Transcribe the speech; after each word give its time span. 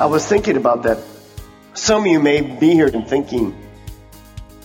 I 0.00 0.06
was 0.06 0.24
thinking 0.24 0.56
about 0.56 0.84
that. 0.84 0.98
Some 1.74 2.02
of 2.02 2.06
you 2.06 2.20
may 2.20 2.40
be 2.40 2.70
here 2.70 2.86
and 2.86 3.08
thinking, 3.08 3.52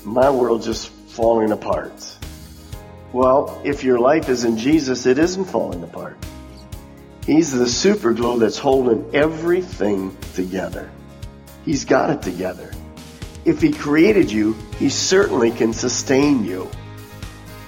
my 0.03 0.29
world 0.29 0.61
just 0.61 0.89
falling 0.89 1.51
apart. 1.51 1.91
Well, 3.11 3.59
if 3.63 3.83
your 3.83 3.97
life 3.97 4.29
is 4.29 4.43
in 4.43 4.59
Jesus, 4.59 5.07
it 5.07 5.17
isn't 5.17 5.45
falling 5.45 5.83
apart. 5.83 6.17
He's 7.25 7.51
the 7.51 7.67
super 7.67 8.13
glue 8.13 8.37
that's 8.37 8.59
holding 8.59 9.15
everything 9.15 10.15
together. 10.35 10.91
He's 11.65 11.85
got 11.85 12.11
it 12.11 12.21
together. 12.21 12.71
If 13.43 13.59
He 13.59 13.71
created 13.71 14.31
you, 14.31 14.55
He 14.77 14.89
certainly 14.89 15.49
can 15.49 15.73
sustain 15.73 16.45
you. 16.45 16.69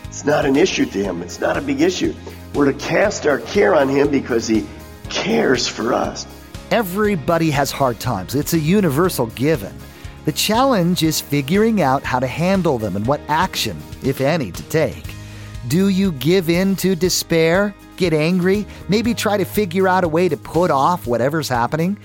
It's 0.03 0.23
not 0.23 0.45
an 0.45 0.55
issue 0.55 0.85
to 0.85 1.03
Him. 1.03 1.23
It's 1.23 1.39
not 1.39 1.57
a 1.57 1.61
big 1.61 1.81
issue. 1.81 2.13
We're 2.53 2.71
to 2.71 2.77
cast 2.77 3.25
our 3.25 3.39
care 3.39 3.73
on 3.73 3.89
Him 3.89 4.11
because 4.11 4.47
He 4.47 4.67
cares 5.09 5.67
for 5.67 5.93
us. 5.93 6.27
Everybody 6.71 7.51
has 7.51 7.71
hard 7.71 7.99
times, 7.99 8.33
it's 8.33 8.53
a 8.53 8.59
universal 8.59 9.27
given. 9.27 9.77
The 10.25 10.31
challenge 10.31 11.03
is 11.03 11.21
figuring 11.21 11.83
out 11.83 12.01
how 12.01 12.19
to 12.19 12.25
handle 12.25 12.79
them 12.79 12.95
and 12.95 13.05
what 13.05 13.21
action, 13.27 13.77
if 14.03 14.19
any, 14.19 14.51
to 14.51 14.63
take. 14.63 15.13
Do 15.67 15.89
you 15.89 16.13
give 16.13 16.49
in 16.49 16.75
to 16.77 16.95
despair? 16.95 17.75
Get 17.97 18.13
angry? 18.13 18.65
Maybe 18.89 19.13
try 19.13 19.37
to 19.37 19.45
figure 19.45 19.87
out 19.87 20.03
a 20.03 20.07
way 20.07 20.27
to 20.27 20.37
put 20.37 20.71
off 20.71 21.05
whatever's 21.05 21.47
happening? 21.47 21.99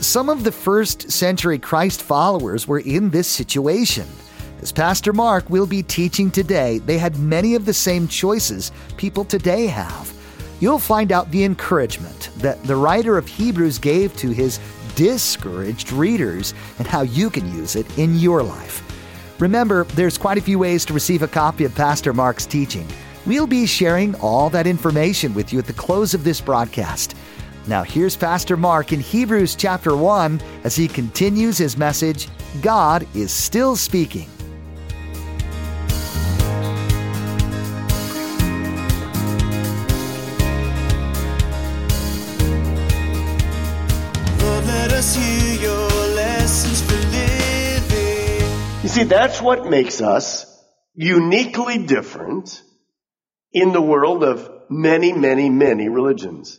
Some 0.00 0.30
of 0.30 0.44
the 0.44 0.52
first 0.52 1.10
century 1.10 1.58
Christ 1.58 2.02
followers 2.02 2.66
were 2.66 2.80
in 2.80 3.10
this 3.10 3.28
situation. 3.28 4.06
As 4.62 4.72
Pastor 4.72 5.12
Mark 5.12 5.50
will 5.50 5.66
be 5.66 5.82
teaching 5.82 6.30
today, 6.30 6.78
they 6.78 6.96
had 6.96 7.18
many 7.18 7.54
of 7.54 7.66
the 7.66 7.74
same 7.74 8.08
choices 8.08 8.72
people 8.96 9.26
today 9.26 9.66
have. 9.66 10.10
You'll 10.60 10.78
find 10.78 11.10
out 11.10 11.30
the 11.30 11.44
encouragement 11.44 12.30
that 12.36 12.62
the 12.64 12.76
writer 12.76 13.16
of 13.16 13.26
Hebrews 13.26 13.78
gave 13.78 14.14
to 14.18 14.30
his 14.30 14.60
discouraged 14.94 15.90
readers 15.90 16.52
and 16.78 16.86
how 16.86 17.00
you 17.00 17.30
can 17.30 17.50
use 17.54 17.76
it 17.76 17.98
in 17.98 18.18
your 18.18 18.42
life. 18.42 18.86
Remember, 19.40 19.84
there's 19.84 20.18
quite 20.18 20.36
a 20.36 20.42
few 20.42 20.58
ways 20.58 20.84
to 20.84 20.92
receive 20.92 21.22
a 21.22 21.28
copy 21.28 21.64
of 21.64 21.74
Pastor 21.74 22.12
Mark's 22.12 22.44
teaching. 22.44 22.86
We'll 23.24 23.46
be 23.46 23.64
sharing 23.64 24.14
all 24.16 24.50
that 24.50 24.66
information 24.66 25.32
with 25.32 25.50
you 25.50 25.58
at 25.58 25.66
the 25.66 25.72
close 25.72 26.12
of 26.12 26.24
this 26.24 26.42
broadcast. 26.42 27.16
Now, 27.66 27.82
here's 27.82 28.16
Pastor 28.16 28.56
Mark 28.58 28.92
in 28.92 29.00
Hebrews 29.00 29.54
chapter 29.54 29.96
1 29.96 30.40
as 30.64 30.76
he 30.76 30.88
continues 30.88 31.56
his 31.56 31.78
message 31.78 32.28
God 32.60 33.06
is 33.14 33.32
still 33.32 33.76
speaking. 33.76 34.28
See, 49.00 49.08
that's 49.08 49.40
what 49.40 49.68
makes 49.68 50.00
us 50.00 50.46
uniquely 50.94 51.78
different 51.86 52.62
in 53.52 53.72
the 53.72 53.80
world 53.80 54.22
of 54.22 54.50
many, 54.68 55.12
many, 55.12 55.50
many 55.50 55.88
religions. 55.88 56.58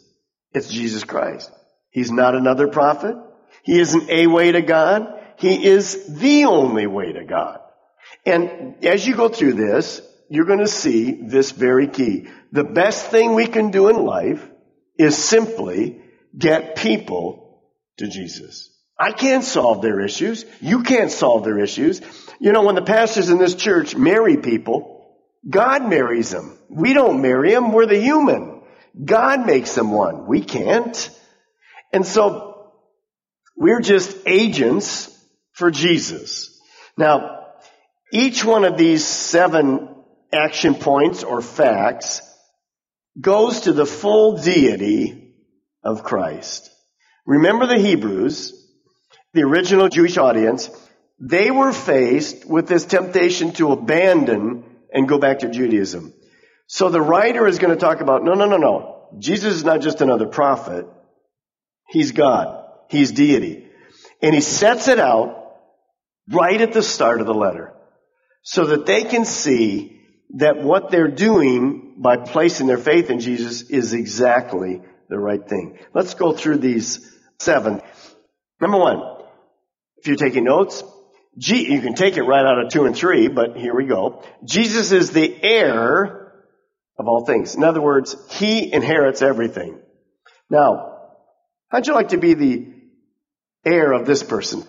It's 0.54 0.70
Jesus 0.70 1.04
Christ. 1.04 1.52
He's 1.90 2.12
not 2.12 2.36
another 2.36 2.68
prophet. 2.68 3.16
He 3.64 3.80
isn't 3.80 4.10
a 4.10 4.28
way 4.28 4.52
to 4.52 4.62
God. 4.62 5.20
He 5.38 5.66
is 5.66 6.20
the 6.20 6.46
only 6.46 6.88
way 6.88 7.14
to 7.14 7.24
God. 7.24 7.60
And 8.26 8.86
as 8.86 9.06
you 9.06 9.16
go 9.16 9.30
through 9.30 9.54
this, 9.54 10.02
you're 10.30 10.46
going 10.46 10.60
to 10.60 10.68
see 10.68 11.12
this 11.12 11.52
very 11.52 11.88
key. 11.88 12.28
The 12.52 12.64
best 12.64 13.08
thing 13.08 13.34
we 13.34 13.48
can 13.48 13.72
do 13.72 13.90
in 13.90 13.98
life 13.98 14.48
is 14.98 15.18
simply 15.18 16.02
get 16.38 16.76
people 16.76 17.62
to 17.98 18.08
Jesus. 18.08 18.70
I 18.98 19.12
can't 19.12 19.44
solve 19.44 19.82
their 19.82 20.00
issues. 20.00 20.46
You 20.60 20.84
can't 20.84 21.12
solve 21.12 21.44
their 21.44 21.58
issues. 21.58 22.02
You 22.42 22.52
know, 22.52 22.64
when 22.64 22.74
the 22.74 22.82
pastors 22.82 23.30
in 23.30 23.38
this 23.38 23.54
church 23.54 23.96
marry 23.96 24.36
people, 24.36 25.16
God 25.48 25.88
marries 25.88 26.32
them. 26.32 26.58
We 26.70 26.94
don't 26.94 27.22
marry 27.22 27.52
them. 27.52 27.72
We're 27.72 27.86
the 27.86 28.02
human. 28.02 28.64
God 29.06 29.46
makes 29.46 29.76
them 29.76 29.92
one. 29.92 30.26
We 30.26 30.42
can't. 30.42 31.10
And 31.94 32.04
so 32.04 32.72
we're 33.56 33.80
just 33.80 34.18
agents 34.26 35.16
for 35.52 35.70
Jesus. 35.70 36.60
Now, 36.98 37.46
each 38.12 38.44
one 38.44 38.66
of 38.66 38.76
these 38.76 39.06
seven 39.06 40.04
action 40.34 40.74
points 40.74 41.24
or 41.24 41.44
facts 41.44 42.22
goes 43.20 43.62
to 43.62 43.74
the 43.74 43.86
full 43.86 44.38
deity 44.42 45.36
of 45.84 46.04
Christ. 46.04 46.72
Remember 47.28 47.68
the 47.68 47.78
Hebrews, 47.78 48.68
the 49.34 49.44
original 49.44 49.90
Jewish 49.90 50.18
audience, 50.18 50.72
they 51.22 51.52
were 51.52 51.72
faced 51.72 52.46
with 52.46 52.68
this 52.68 52.84
temptation 52.84 53.52
to 53.54 53.72
abandon 53.72 54.66
and 54.92 55.08
go 55.08 55.20
back 55.20 55.40
to 55.40 55.50
Judaism. 55.50 56.14
So 56.66 56.90
the 56.90 57.02
writer 57.02 57.48
is 57.48 57.60
going 57.60 57.74
to 57.74 57.80
talk 57.80 58.02
about, 58.02 58.24
no, 58.24 58.34
no, 58.34 58.46
no, 58.46 58.58
no. 58.58 59.10
Jesus 59.20 59.54
is 59.56 59.64
not 59.64 59.82
just 59.82 60.02
another 60.02 60.26
prophet. 60.26 60.88
He's 61.88 62.12
God. 62.12 62.66
He's 62.90 63.12
deity. 63.12 63.68
And 64.22 64.34
he 64.34 64.42
sets 64.42 64.88
it 64.88 65.00
out 65.00 65.58
right 66.28 66.60
at 66.60 66.74
the 66.74 66.82
start 66.82 67.22
of 67.22 67.28
the 67.28 67.36
letter 67.36 67.74
so 68.42 68.66
that 68.66 68.88
they 68.88 69.04
can 69.04 69.24
see 69.24 70.02
that 70.38 70.64
what 70.64 70.90
they're 70.90 71.08
doing 71.08 71.96
by 71.98 72.18
placing 72.18 72.66
their 72.66 72.78
faith 72.78 73.12
in 73.12 73.20
Jesus 73.20 73.62
is 73.70 73.94
exactly 73.94 74.82
the 75.08 75.20
right 75.20 75.48
thing. 75.48 75.78
Let's 75.94 76.16
go 76.16 76.32
through 76.32 76.58
these 76.58 77.16
seven. 77.38 77.82
Number 78.60 78.78
one, 78.78 79.02
if 79.98 80.08
you're 80.08 80.16
taking 80.16 80.46
notes, 80.46 80.84
You 81.44 81.82
can 81.82 81.96
take 81.96 82.18
it 82.18 82.24
right 82.24 82.46
out 82.46 82.64
of 82.64 82.72
two 82.72 82.86
and 82.86 82.96
three, 82.96 83.28
but 83.28 83.58
here 83.58 83.76
we 83.76 83.86
go. 83.86 84.24
Jesus 84.44 84.92
is 84.92 85.12
the 85.12 85.44
heir 85.44 86.34
of 87.00 87.08
all 87.08 87.26
things. 87.26 87.56
In 87.56 87.64
other 87.64 87.82
words, 87.82 88.16
he 88.30 88.72
inherits 88.72 89.24
everything. 89.24 89.80
Now, 90.50 91.00
how'd 91.70 91.88
you 91.88 91.94
like 91.94 92.10
to 92.10 92.18
be 92.18 92.36
the 92.36 92.74
heir 93.66 93.92
of 93.92 94.06
this 94.06 94.22
person? 94.22 94.64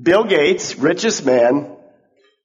Bill 0.00 0.24
Gates, 0.24 0.76
richest 0.76 1.24
man, 1.24 1.76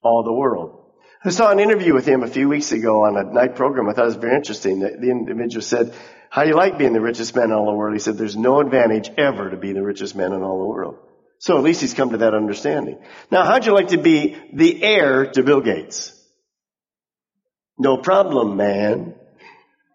all 0.03 0.23
the 0.23 0.33
world. 0.33 0.83
I 1.23 1.31
saw 1.31 1.49
an 1.49 1.59
interview 1.59 1.95
with 1.95 2.05
him 2.05 2.21
a 2.21 2.27
few 2.27 2.47
weeks 2.47 2.71
ago 2.71 3.05
on 3.05 3.17
a 3.17 3.23
night 3.23 3.55
program. 3.55 3.89
I 3.89 3.93
thought 3.93 4.03
it 4.03 4.07
was 4.07 4.15
very 4.17 4.35
interesting. 4.35 4.79
The, 4.79 4.97
the 4.99 5.09
individual 5.09 5.63
said, 5.63 5.95
how 6.29 6.43
do 6.43 6.49
you 6.49 6.55
like 6.55 6.77
being 6.77 6.93
the 6.93 7.01
richest 7.01 7.35
man 7.35 7.45
in 7.45 7.53
all 7.53 7.65
the 7.65 7.73
world? 7.73 7.95
He 7.95 7.99
said, 7.99 8.17
there's 8.17 8.37
no 8.37 8.59
advantage 8.59 9.09
ever 9.17 9.49
to 9.49 9.57
be 9.57 9.73
the 9.73 9.81
richest 9.81 10.15
man 10.15 10.33
in 10.33 10.43
all 10.43 10.59
the 10.59 10.67
world. 10.67 10.99
So 11.39 11.57
at 11.57 11.63
least 11.63 11.81
he's 11.81 11.93
come 11.93 12.11
to 12.11 12.17
that 12.17 12.33
understanding. 12.33 12.99
Now, 13.29 13.43
how'd 13.43 13.65
you 13.65 13.73
like 13.73 13.89
to 13.89 13.97
be 13.97 14.35
the 14.53 14.83
heir 14.83 15.25
to 15.31 15.43
Bill 15.43 15.61
Gates? 15.61 16.11
No 17.77 17.97
problem, 17.97 18.57
man. 18.57 19.15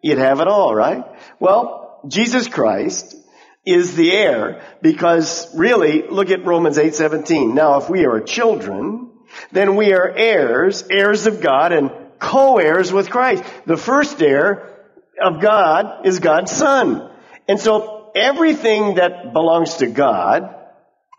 You'd 0.02 0.18
have 0.18 0.40
it 0.40 0.48
all, 0.48 0.74
right? 0.74 1.04
Well, 1.38 2.00
Jesus 2.08 2.48
Christ 2.48 3.16
is 3.64 3.94
the 3.94 4.12
heir 4.12 4.62
because 4.82 5.54
really, 5.54 6.08
look 6.08 6.30
at 6.30 6.46
Romans 6.46 6.78
8:17. 6.78 7.54
Now, 7.54 7.78
if 7.78 7.90
we 7.90 8.06
are 8.06 8.20
children, 8.20 9.10
then 9.52 9.76
we 9.76 9.92
are 9.92 10.08
heirs, 10.08 10.84
heirs 10.90 11.26
of 11.26 11.40
God 11.40 11.72
and 11.72 11.90
co-heirs 12.18 12.92
with 12.92 13.10
Christ. 13.10 13.44
The 13.66 13.76
first 13.76 14.22
heir 14.22 14.76
of 15.20 15.40
God 15.40 16.06
is 16.06 16.20
God's 16.20 16.52
son. 16.52 17.10
And 17.48 17.58
so 17.60 18.10
everything 18.14 18.96
that 18.96 19.32
belongs 19.32 19.76
to 19.76 19.86
God 19.86 20.54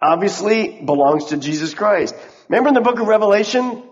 obviously 0.02 0.82
belongs 0.82 1.26
to 1.26 1.38
Jesus 1.38 1.74
Christ. 1.74 2.16
Remember 2.50 2.70
in 2.70 2.76
the 2.76 2.82
book 2.82 3.00
of 3.00 3.08
Revelation, 3.08 3.84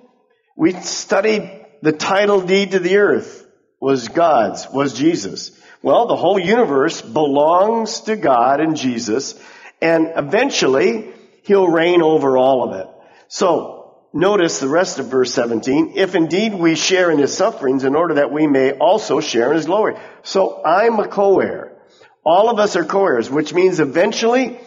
we 0.56 0.74
studied 0.74 1.66
the 1.82 1.92
title 1.92 2.42
deed 2.42 2.72
to 2.72 2.80
the 2.80 2.98
earth 2.98 3.46
was 3.80 4.10
God's, 4.10 4.68
was 4.70 4.94
Jesus. 4.94 5.52
Well, 5.82 6.08
the 6.08 6.16
whole 6.16 6.40
universe 6.40 7.02
belongs 7.02 8.02
to 8.02 8.18
God 8.18 8.60
and 8.60 8.76
Jesus, 8.76 9.40
And 9.82 10.12
eventually, 10.18 11.14
he'll 11.44 11.70
reign 11.70 12.02
over 12.02 12.38
all 12.38 12.64
of 12.64 12.80
it. 12.80 12.88
So, 13.30 13.96
notice 14.12 14.60
the 14.60 14.68
rest 14.68 15.00
of 15.00 15.08
verse 15.08 15.34
17. 15.34 15.94
If 15.96 16.16
indeed 16.16 16.54
we 16.54 16.76
share 16.76 17.12
in 17.12 17.20
his 17.20 17.36
sufferings 17.36 17.86
in 17.86 17.96
order 17.96 18.16
that 18.16 18.32
we 18.32 18.46
may 18.46 18.74
also 18.74 19.22
share 19.22 19.52
in 19.52 19.56
his 19.56 19.68
glory. 19.68 19.96
So 20.24 20.62
I'm 20.66 21.00
a 21.00 21.08
co-heir. 21.08 21.78
All 22.26 22.50
of 22.50 22.60
us 22.60 22.76
are 22.76 22.84
co-heirs, 22.84 23.30
which 23.30 23.54
means 23.54 23.80
eventually 23.80 24.60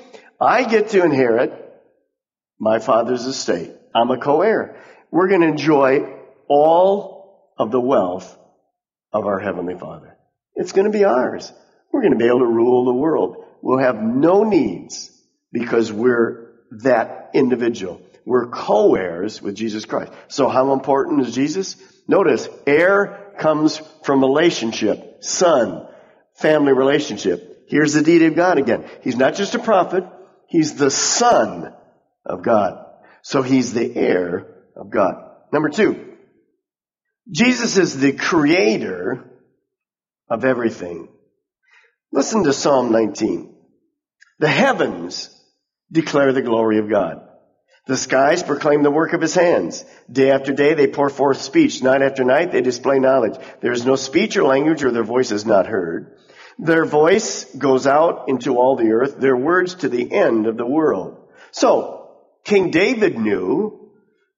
I 0.42 0.64
get 0.64 0.88
to 0.90 1.04
inherit 1.04 1.52
my 2.58 2.80
father's 2.80 3.26
estate. 3.26 3.70
I'm 3.94 4.10
a 4.10 4.18
co-heir. 4.18 4.82
We're 5.10 5.28
going 5.28 5.42
to 5.42 5.48
enjoy 5.48 6.16
all 6.48 7.52
of 7.58 7.70
the 7.70 7.80
wealth 7.80 8.36
of 9.12 9.26
our 9.26 9.38
Heavenly 9.38 9.78
Father. 9.78 10.16
It's 10.56 10.72
going 10.72 10.90
to 10.90 10.98
be 10.98 11.04
ours. 11.04 11.52
We're 11.92 12.00
going 12.00 12.12
to 12.12 12.18
be 12.18 12.26
able 12.26 12.40
to 12.40 12.46
rule 12.46 12.86
the 12.86 12.94
world. 12.94 13.44
We'll 13.62 13.78
have 13.78 14.02
no 14.02 14.42
needs 14.42 15.10
because 15.52 15.92
we're 15.92 16.54
that 16.82 17.30
individual. 17.34 18.00
We're 18.24 18.48
co-heirs 18.48 19.40
with 19.40 19.54
Jesus 19.54 19.84
Christ. 19.84 20.12
So 20.28 20.48
how 20.48 20.72
important 20.72 21.26
is 21.26 21.34
Jesus? 21.34 21.76
Notice, 22.08 22.48
heir 22.66 23.32
comes 23.38 23.80
from 24.02 24.22
relationship, 24.22 25.22
son, 25.22 25.86
family 26.34 26.72
relationship. 26.72 27.66
Here's 27.68 27.92
the 27.92 28.02
deity 28.02 28.26
of 28.26 28.34
God 28.34 28.58
again. 28.58 28.84
He's 29.02 29.16
not 29.16 29.34
just 29.34 29.54
a 29.54 29.58
prophet, 29.58 30.04
he's 30.52 30.74
the 30.74 30.90
son 30.90 31.74
of 32.26 32.42
God. 32.42 32.84
So 33.22 33.40
he's 33.40 33.72
the 33.72 33.96
heir 33.96 34.46
of 34.76 34.90
God. 34.90 35.14
Number 35.50 35.70
two, 35.70 36.16
Jesus 37.30 37.78
is 37.78 37.98
the 37.98 38.12
creator 38.12 39.24
of 40.28 40.44
everything. 40.44 41.08
Listen 42.12 42.44
to 42.44 42.52
Psalm 42.52 42.92
19. 42.92 43.54
The 44.40 44.48
heavens 44.48 45.30
declare 45.90 46.32
the 46.32 46.42
glory 46.42 46.78
of 46.78 46.90
God. 46.90 47.26
The 47.86 47.96
skies 47.96 48.42
proclaim 48.42 48.82
the 48.82 48.90
work 48.90 49.14
of 49.14 49.22
his 49.22 49.34
hands. 49.34 49.84
Day 50.10 50.30
after 50.30 50.52
day 50.52 50.74
they 50.74 50.86
pour 50.86 51.08
forth 51.08 51.40
speech. 51.40 51.82
Night 51.82 52.02
after 52.02 52.24
night 52.24 52.52
they 52.52 52.60
display 52.60 52.98
knowledge. 52.98 53.36
There 53.60 53.72
is 53.72 53.86
no 53.86 53.96
speech 53.96 54.36
or 54.36 54.44
language 54.44 54.84
or 54.84 54.90
their 54.90 55.02
voice 55.02 55.32
is 55.32 55.46
not 55.46 55.66
heard. 55.66 56.16
Their 56.62 56.84
voice 56.84 57.44
goes 57.56 57.88
out 57.88 58.28
into 58.28 58.56
all 58.56 58.76
the 58.76 58.92
earth, 58.92 59.18
their 59.18 59.36
words 59.36 59.74
to 59.76 59.88
the 59.88 60.12
end 60.12 60.46
of 60.46 60.56
the 60.56 60.64
world. 60.64 61.18
So, 61.50 62.12
King 62.44 62.70
David 62.70 63.18
knew 63.18 63.90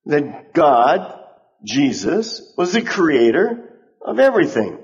that 0.06 0.54
God, 0.54 1.20
Jesus, 1.62 2.40
was 2.56 2.72
the 2.72 2.80
creator 2.80 3.78
of 4.00 4.18
everything. 4.18 4.78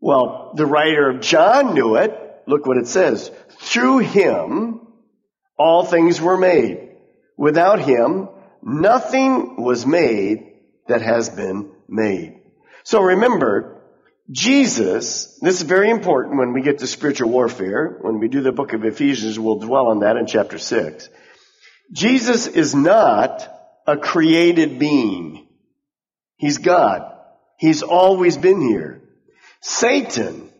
Well, 0.00 0.54
the 0.56 0.64
writer 0.64 1.10
of 1.10 1.20
John 1.20 1.74
knew 1.74 1.96
it. 1.96 2.18
Look 2.46 2.64
what 2.64 2.78
it 2.78 2.88
says. 2.88 3.30
Through 3.60 3.98
him, 3.98 4.80
all 5.58 5.84
things 5.84 6.22
were 6.22 6.38
made. 6.38 6.96
Without 7.36 7.80
him, 7.80 8.30
nothing 8.62 9.62
was 9.62 9.84
made 9.84 10.54
that 10.88 11.02
has 11.02 11.28
been 11.28 11.70
made. 11.86 12.40
So 12.82 13.02
remember, 13.02 13.81
Jesus, 14.30 15.38
this 15.40 15.56
is 15.56 15.62
very 15.62 15.90
important 15.90 16.38
when 16.38 16.52
we 16.52 16.62
get 16.62 16.78
to 16.78 16.86
spiritual 16.86 17.30
warfare. 17.30 17.98
When 18.00 18.20
we 18.20 18.28
do 18.28 18.40
the 18.40 18.52
book 18.52 18.72
of 18.72 18.84
Ephesians, 18.84 19.38
we'll 19.38 19.58
dwell 19.58 19.88
on 19.88 20.00
that 20.00 20.16
in 20.16 20.26
chapter 20.26 20.58
6. 20.58 21.08
Jesus 21.92 22.46
is 22.46 22.74
not 22.74 23.48
a 23.86 23.96
created 23.96 24.78
being. 24.78 25.46
He's 26.36 26.58
God. 26.58 27.12
He's 27.58 27.82
always 27.82 28.36
been 28.36 28.60
here. 28.60 29.02
Satan 29.60 30.50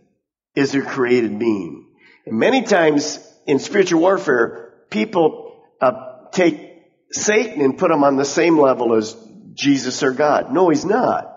is 0.55 0.75
a 0.75 0.83
created 0.83 1.39
being. 1.39 1.87
And 2.27 2.39
many 2.39 2.63
times 2.63 3.19
in 3.47 3.59
spiritual 3.59 4.01
warfare, 4.01 4.75
people 4.91 5.65
uh, 5.81 6.29
take 6.33 6.71
Satan 7.11 7.63
and 7.63 7.79
put 7.79 7.91
him 7.91 8.05
on 8.05 8.17
the 8.17 8.25
same 8.25 8.59
level 8.59 8.95
as 8.95 9.17
Jesus 9.55 10.03
or 10.03 10.13
God. 10.13 10.53
No, 10.53 10.69
he's 10.69 10.85
not. 10.85 11.32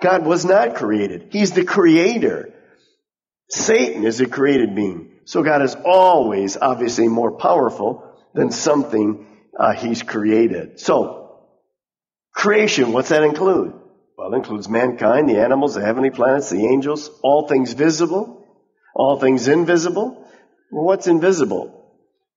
God 0.00 0.24
was 0.24 0.44
not 0.44 0.76
created. 0.76 1.28
He's 1.30 1.52
the 1.52 1.64
creator. 1.64 2.54
Satan 3.50 4.04
is 4.04 4.20
a 4.20 4.26
created 4.26 4.74
being. 4.74 5.12
So 5.24 5.42
God 5.42 5.62
is 5.62 5.74
always 5.84 6.56
obviously 6.56 7.08
more 7.08 7.32
powerful 7.32 8.04
than 8.34 8.50
something 8.50 9.26
uh, 9.58 9.72
he's 9.72 10.02
created. 10.02 10.78
So, 10.78 11.40
creation, 12.32 12.92
what's 12.92 13.08
that 13.08 13.24
include? 13.24 13.74
Well, 14.16 14.32
it 14.32 14.36
includes 14.36 14.68
mankind, 14.68 15.28
the 15.28 15.40
animals, 15.40 15.74
the 15.74 15.80
heavenly 15.80 16.10
planets, 16.10 16.50
the 16.50 16.66
angels, 16.66 17.10
all 17.22 17.48
things 17.48 17.72
visible, 17.72 18.46
all 18.94 19.18
things 19.18 19.48
invisible. 19.48 20.26
Well, 20.70 20.84
what's 20.84 21.06
invisible? 21.06 21.94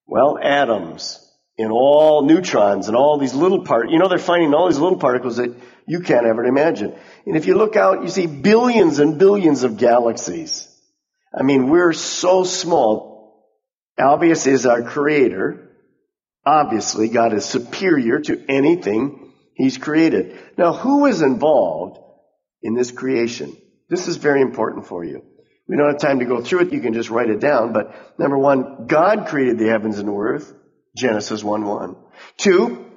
Well, 0.08 0.38
atoms 0.42 1.20
and 1.58 1.72
all 1.72 2.24
neutrons 2.24 2.88
and 2.88 2.98
all 2.98 3.18
these 3.18 3.34
little 3.34 3.64
particles. 3.64 3.94
You 3.94 4.00
know, 4.00 4.08
they're 4.08 4.20
finding 4.20 4.54
all 4.54 4.68
these 4.68 4.80
little 4.80 4.98
particles 4.98 5.38
that 5.38 5.56
you 5.92 6.00
can't 6.00 6.26
ever 6.26 6.46
imagine. 6.46 6.96
And 7.26 7.36
if 7.36 7.48
you 7.48 7.56
look 7.56 7.76
out, 7.76 8.02
you 8.04 8.08
see 8.08 8.26
billions 8.26 9.00
and 9.00 9.20
billions 9.20 9.64
of 9.64 9.76
galaxies. 9.76 10.66
I 11.38 11.44
mean, 11.44 11.70
we're 11.70 11.92
so 11.92 12.46
small. 12.46 13.46
Albius 14.00 14.48
is 14.48 14.66
our 14.66 14.84
creator. 14.84 15.70
Obviously, 16.46 17.10
God 17.10 17.34
is 17.34 17.44
superior 17.44 18.22
to 18.22 18.42
anything 18.48 19.34
He's 19.54 19.78
created. 19.78 20.40
Now, 20.58 20.72
who 20.72 21.08
is 21.08 21.22
involved 21.22 22.00
in 22.62 22.74
this 22.74 22.90
creation? 22.90 23.58
This 23.90 24.08
is 24.08 24.16
very 24.16 24.40
important 24.40 24.88
for 24.88 25.04
you. 25.04 25.26
We 25.68 25.76
don't 25.76 25.90
have 25.90 26.00
time 26.00 26.20
to 26.20 26.26
go 26.26 26.42
through 26.42 26.68
it. 26.68 26.74
You 26.74 26.80
can 26.80 26.94
just 26.94 27.10
write 27.10 27.30
it 27.30 27.42
down. 27.42 27.74
But 27.74 28.18
number 28.18 28.38
one, 28.38 28.88
God 28.88 29.28
created 29.28 29.60
the 29.60 29.68
heavens 29.68 30.00
and 30.00 30.08
the 30.08 30.14
earth. 30.14 30.54
Genesis 30.96 31.44
1 31.44 31.66
1. 31.66 31.96
Two, 32.38 32.91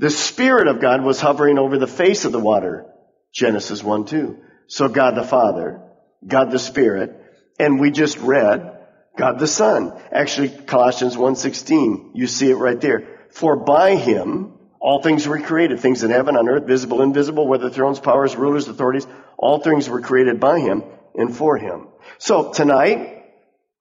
the 0.00 0.08
Spirit 0.08 0.66
of 0.66 0.80
God 0.80 1.04
was 1.04 1.20
hovering 1.20 1.58
over 1.58 1.76
the 1.76 1.86
face 1.86 2.24
of 2.24 2.32
the 2.32 2.40
water. 2.40 2.86
Genesis 3.34 3.84
1 3.84 4.06
2. 4.06 4.38
So 4.66 4.88
God 4.88 5.14
the 5.14 5.22
Father, 5.22 5.82
God 6.26 6.50
the 6.50 6.58
Spirit, 6.58 7.22
and 7.58 7.78
we 7.78 7.90
just 7.90 8.16
read 8.16 8.78
God 9.18 9.38
the 9.38 9.46
Son. 9.46 9.92
Actually, 10.10 10.48
Colossians 10.48 11.16
1.16, 11.16 12.12
you 12.14 12.26
see 12.26 12.50
it 12.50 12.54
right 12.54 12.80
there. 12.80 13.26
For 13.32 13.56
by 13.56 13.96
him, 13.96 14.54
all 14.80 15.02
things 15.02 15.28
were 15.28 15.38
created, 15.38 15.80
things 15.80 16.02
in 16.02 16.10
heaven, 16.10 16.34
on 16.34 16.48
earth, 16.48 16.66
visible, 16.66 17.02
invisible, 17.02 17.46
whether 17.46 17.68
thrones, 17.68 18.00
powers, 18.00 18.34
rulers, 18.36 18.68
authorities, 18.68 19.06
all 19.36 19.60
things 19.60 19.86
were 19.86 20.00
created 20.00 20.40
by 20.40 20.60
him 20.60 20.82
and 21.14 21.36
for 21.36 21.58
him. 21.58 21.88
So 22.16 22.52
tonight, 22.52 23.26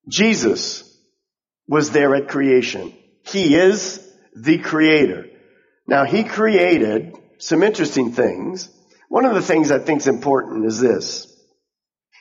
Jesus 0.10 0.84
was 1.66 1.92
there 1.92 2.14
at 2.14 2.28
creation. 2.28 2.94
He 3.24 3.56
is 3.56 4.06
the 4.36 4.58
creator. 4.58 5.29
Now 5.90 6.06
he 6.06 6.24
created 6.24 7.16
some 7.40 7.64
interesting 7.64 8.12
things. 8.12 8.70
One 9.08 9.26
of 9.26 9.34
the 9.34 9.42
things 9.42 9.72
I 9.72 9.80
think 9.80 10.02
is 10.02 10.08
important 10.08 10.66
is 10.66 10.80
this. 10.80 11.26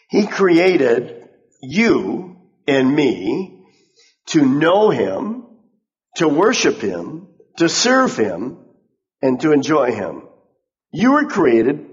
He 0.09 0.27
created 0.27 1.29
you 1.61 2.39
and 2.67 2.95
me 2.95 3.63
to 4.29 4.43
know 4.43 4.89
Him, 4.89 5.45
to 6.17 6.29
worship 6.29 6.81
Him, 6.81 7.29
to 7.59 7.69
serve 7.69 8.17
Him, 8.17 8.57
and 9.21 9.39
to 9.41 9.53
enjoy 9.53 9.93
Him. 9.93 10.23
You 10.91 11.13
were 11.13 11.27
created 11.27 11.91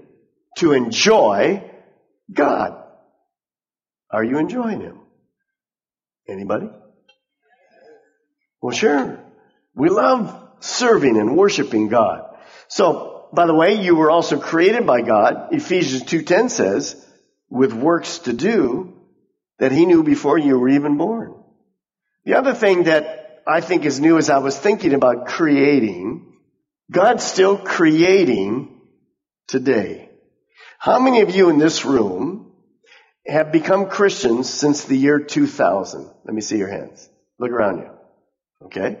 to 0.56 0.72
enjoy 0.72 1.62
God. 2.32 2.82
Are 4.10 4.24
you 4.24 4.38
enjoying 4.38 4.80
Him? 4.80 5.00
Anybody? 6.26 6.70
Well, 8.62 8.74
sure. 8.74 9.20
We 9.74 9.90
love 9.90 10.45
serving 10.60 11.16
and 11.16 11.36
worshiping 11.36 11.88
God. 11.88 12.36
So, 12.68 13.28
by 13.32 13.46
the 13.46 13.54
way, 13.54 13.74
you 13.82 13.96
were 13.96 14.10
also 14.10 14.38
created 14.38 14.86
by 14.86 15.02
God. 15.02 15.48
Ephesians 15.52 16.04
2.10 16.04 16.50
says, 16.50 17.06
with 17.48 17.72
works 17.72 18.18
to 18.20 18.32
do 18.32 18.94
that 19.58 19.72
he 19.72 19.86
knew 19.86 20.02
before 20.02 20.38
you 20.38 20.58
were 20.58 20.68
even 20.68 20.96
born. 20.96 21.34
The 22.24 22.34
other 22.34 22.54
thing 22.54 22.84
that 22.84 23.42
I 23.46 23.60
think 23.60 23.84
is 23.84 24.00
new 24.00 24.18
as 24.18 24.30
I 24.30 24.38
was 24.38 24.58
thinking 24.58 24.94
about 24.94 25.26
creating, 25.26 26.34
God's 26.90 27.24
still 27.24 27.56
creating 27.56 28.80
today. 29.46 30.10
How 30.78 30.98
many 30.98 31.20
of 31.20 31.34
you 31.34 31.48
in 31.48 31.58
this 31.58 31.84
room 31.84 32.52
have 33.26 33.52
become 33.52 33.88
Christians 33.88 34.48
since 34.48 34.84
the 34.84 34.96
year 34.96 35.20
2000? 35.20 36.10
Let 36.24 36.34
me 36.34 36.40
see 36.40 36.58
your 36.58 36.70
hands. 36.70 37.08
Look 37.38 37.50
around 37.50 37.78
you. 37.78 37.90
Okay? 38.66 38.98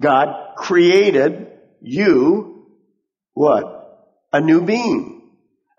God 0.00 0.56
created 0.56 1.48
you, 1.80 2.66
what? 3.32 4.16
A 4.32 4.40
new 4.40 4.62
being. 4.62 5.22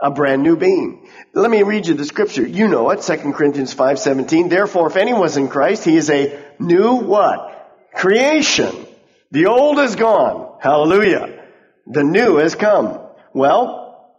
A 0.01 0.11
brand 0.11 0.43
new 0.43 0.57
being. 0.57 1.07
Let 1.33 1.49
me 1.49 1.63
read 1.63 1.87
you 1.87 1.93
the 1.93 2.05
scripture. 2.05 2.45
You 2.45 2.67
know 2.67 2.89
it, 2.89 3.01
2 3.01 3.33
Corinthians 3.33 3.73
5:17. 3.73 4.49
Therefore, 4.49 4.87
if 4.87 4.97
anyone's 4.97 5.37
in 5.37 5.47
Christ, 5.47 5.85
he 5.85 5.95
is 5.95 6.09
a 6.09 6.37
new 6.59 6.95
what? 6.95 7.73
Creation. 7.93 8.85
The 9.31 9.47
old 9.47 9.79
is 9.79 9.95
gone. 9.95 10.59
Hallelujah. 10.61 11.45
The 11.87 12.03
new 12.03 12.37
has 12.37 12.55
come. 12.55 12.99
Well, 13.33 14.13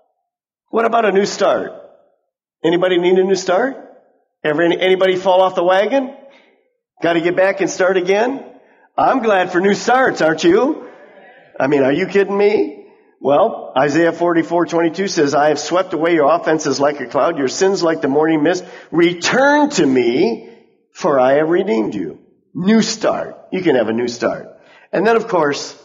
what 0.71 0.87
about 0.87 1.05
a 1.05 1.13
new 1.13 1.27
start? 1.27 1.73
Anybody 2.65 2.99
need 2.99 3.19
a 3.19 3.25
new 3.25 3.35
start? 3.35 3.77
Ever 4.43 4.63
anybody 4.63 5.17
fall 5.17 5.43
off 5.43 5.55
the 5.55 5.65
wagon? 5.65 6.15
Got 7.03 7.15
to 7.15 7.21
get 7.21 7.37
back 7.37 7.61
and 7.61 7.69
start 7.69 7.97
again? 7.97 8.45
I'm 8.97 9.21
glad 9.23 9.53
for 9.53 9.61
new 9.61 9.75
starts, 9.75 10.23
aren't 10.23 10.45
you? 10.45 10.89
I 11.61 11.67
mean, 11.67 11.83
are 11.83 11.93
you 11.93 12.07
kidding 12.07 12.37
me? 12.37 12.87
Well, 13.21 13.73
Isaiah 13.77 14.13
44:22 14.13 15.09
says, 15.09 15.35
I 15.35 15.49
have 15.49 15.59
swept 15.59 15.93
away 15.93 16.15
your 16.15 16.31
offenses 16.33 16.81
like 16.81 17.01
a 17.01 17.07
cloud, 17.07 17.39
your 17.39 17.49
sins 17.49 17.83
like 17.83 18.01
the 18.01 18.09
morning 18.09 18.43
mist. 18.43 18.65
Return 18.91 19.71
to 19.71 19.87
me, 19.87 20.51
for 20.93 21.19
I 21.21 21.35
have 21.35 21.49
redeemed 21.49 21.95
you. 21.95 22.21
New 22.55 22.83
start. 22.83 23.37
You 23.53 23.63
can 23.63 23.77
have 23.77 23.89
a 23.89 23.93
new 23.93 24.09
start. 24.09 24.49
And 24.93 25.07
then, 25.07 25.17
of 25.17 25.29
course, 25.29 25.77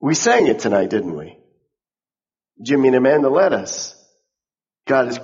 we 0.00 0.14
sang 0.14 0.46
it 0.46 0.60
tonight, 0.60 0.90
didn't 0.90 1.16
we? 1.16 1.38
Jimmy 2.62 2.88
and 2.88 2.96
Amanda 2.96 3.28
led 3.28 3.52
us. 3.52 3.94
God 4.86 5.08
is, 5.08 5.20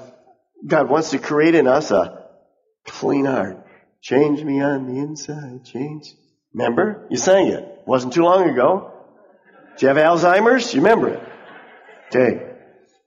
God 0.67 0.91
wants 0.91 1.11
to 1.11 1.19
create 1.19 1.55
in 1.55 1.67
us 1.67 1.91
a 1.91 2.27
clean 2.87 3.25
heart. 3.25 3.67
Change 4.03 4.43
me 4.43 4.61
on 4.61 4.93
the 4.93 5.01
inside, 5.01 5.65
change. 5.65 6.13
Remember? 6.55 7.07
You 7.11 7.17
sang 7.17 7.49
it. 7.49 7.83
Wasn't 7.87 8.13
too 8.13 8.23
long 8.23 8.49
ago. 8.49 8.93
Do 9.77 9.87
you 9.87 9.93
have 9.93 9.97
Alzheimer's? 9.97 10.73
You 10.75 10.81
remember 10.81 11.09
it. 11.09 11.23
Okay. 12.09 12.49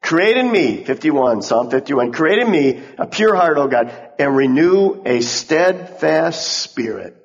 Create 0.02 0.38
in 0.38 0.52
me, 0.52 0.84
51, 0.84 1.42
Psalm 1.42 1.72
51, 1.72 2.12
create 2.12 2.38
in 2.38 2.52
me 2.52 2.84
a 3.00 3.08
pure 3.08 3.36
heart, 3.36 3.58
O 3.58 3.68
God, 3.68 3.92
and 4.20 4.36
renew 4.36 5.02
a 5.04 5.22
steadfast 5.22 6.62
spirit 6.62 7.16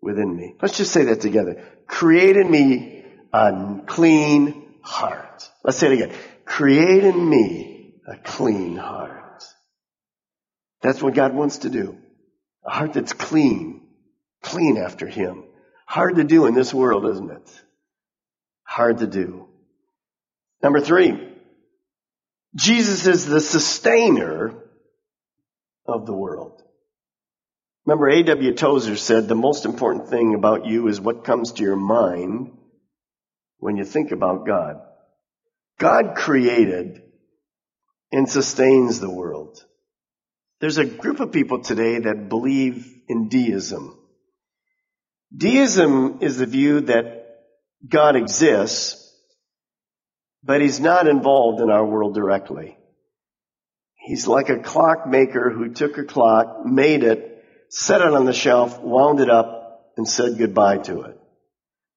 within 0.00 0.34
me. 0.34 0.54
Let's 0.62 0.78
just 0.78 0.92
say 0.92 1.04
that 1.04 1.20
together. 1.20 1.62
Create 1.86 2.36
in 2.36 2.50
me 2.50 3.04
a 3.32 3.82
clean 3.86 4.76
heart. 4.80 5.50
Let's 5.62 5.76
say 5.76 5.88
it 5.88 6.02
again. 6.02 6.16
Create 6.46 7.04
in 7.04 7.28
me 7.28 7.94
a 8.06 8.16
clean 8.16 8.76
heart. 8.76 9.44
That's 10.80 11.02
what 11.02 11.14
God 11.14 11.34
wants 11.34 11.58
to 11.58 11.68
do. 11.68 11.98
A 12.64 12.70
heart 12.70 12.94
that's 12.94 13.12
clean. 13.12 13.87
Clean 14.42 14.76
after 14.76 15.06
Him. 15.06 15.44
Hard 15.86 16.16
to 16.16 16.24
do 16.24 16.46
in 16.46 16.54
this 16.54 16.72
world, 16.72 17.06
isn't 17.06 17.30
it? 17.30 17.62
Hard 18.62 18.98
to 18.98 19.06
do. 19.06 19.48
Number 20.62 20.80
three. 20.80 21.24
Jesus 22.54 23.06
is 23.06 23.26
the 23.26 23.40
sustainer 23.40 24.54
of 25.86 26.06
the 26.06 26.14
world. 26.14 26.62
Remember, 27.86 28.08
A.W. 28.08 28.54
Tozer 28.54 28.96
said 28.96 29.28
the 29.28 29.34
most 29.34 29.64
important 29.64 30.08
thing 30.08 30.34
about 30.34 30.66
you 30.66 30.88
is 30.88 31.00
what 31.00 31.24
comes 31.24 31.52
to 31.52 31.62
your 31.62 31.76
mind 31.76 32.52
when 33.58 33.76
you 33.76 33.84
think 33.84 34.12
about 34.12 34.46
God. 34.46 34.76
God 35.78 36.14
created 36.16 37.02
and 38.12 38.28
sustains 38.28 39.00
the 39.00 39.10
world. 39.10 39.64
There's 40.60 40.78
a 40.78 40.84
group 40.84 41.20
of 41.20 41.32
people 41.32 41.62
today 41.62 42.00
that 42.00 42.28
believe 42.28 42.92
in 43.08 43.28
deism. 43.28 43.97
Deism 45.34 46.18
is 46.22 46.38
the 46.38 46.46
view 46.46 46.80
that 46.82 47.26
God 47.86 48.16
exists, 48.16 49.04
but 50.42 50.60
he's 50.60 50.80
not 50.80 51.06
involved 51.06 51.60
in 51.60 51.70
our 51.70 51.84
world 51.84 52.14
directly. 52.14 52.76
He's 53.94 54.26
like 54.26 54.48
a 54.48 54.60
clockmaker 54.60 55.50
who 55.50 55.74
took 55.74 55.98
a 55.98 56.04
clock, 56.04 56.64
made 56.64 57.04
it, 57.04 57.44
set 57.68 58.00
it 58.00 58.14
on 58.14 58.24
the 58.24 58.32
shelf, 58.32 58.80
wound 58.80 59.20
it 59.20 59.28
up, 59.28 59.92
and 59.96 60.08
said 60.08 60.38
goodbye 60.38 60.78
to 60.78 61.02
it. 61.02 61.20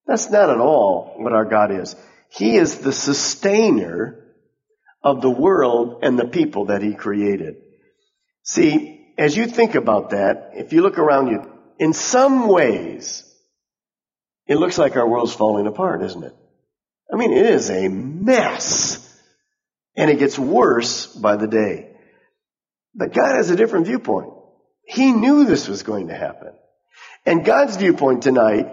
That's 0.05 0.29
not 0.29 0.50
at 0.50 0.57
all 0.57 1.13
what 1.17 1.33
our 1.33 1.45
God 1.45 1.71
is. 1.71 1.95
He 2.29 2.57
is 2.57 2.79
the 2.79 2.91
sustainer 2.91 4.25
of 5.03 5.21
the 5.21 5.29
world 5.29 6.00
and 6.03 6.19
the 6.19 6.27
people 6.27 6.65
that 6.65 6.81
He 6.81 6.93
created. 6.93 7.55
See, 8.43 9.13
as 9.17 9.38
you 9.38 9.45
think 9.45 9.75
about 9.75 10.09
that, 10.09 10.51
if 10.53 10.73
you 10.73 10.81
look 10.81 10.97
around 10.97 11.27
you, 11.27 11.50
in 11.81 11.93
some 11.93 12.47
ways, 12.47 13.23
it 14.45 14.57
looks 14.57 14.77
like 14.77 14.95
our 14.95 15.09
world's 15.09 15.33
falling 15.33 15.65
apart, 15.65 16.03
isn't 16.03 16.23
it? 16.23 16.35
I 17.11 17.15
mean, 17.15 17.33
it 17.33 17.43
is 17.43 17.71
a 17.71 17.88
mess. 17.88 19.00
And 19.95 20.11
it 20.11 20.19
gets 20.19 20.38
worse 20.38 21.07
by 21.07 21.38
the 21.38 21.47
day. 21.47 21.95
But 22.93 23.15
God 23.15 23.35
has 23.35 23.50
a 23.50 23.55
different 23.55 23.88
viewpoint. 23.88 24.31
He 24.85 25.11
knew 25.11 25.43
this 25.43 25.67
was 25.67 25.81
going 25.81 26.09
to 26.09 26.15
happen. 26.15 26.53
And 27.25 27.43
God's 27.43 27.77
viewpoint 27.77 28.21
tonight 28.21 28.67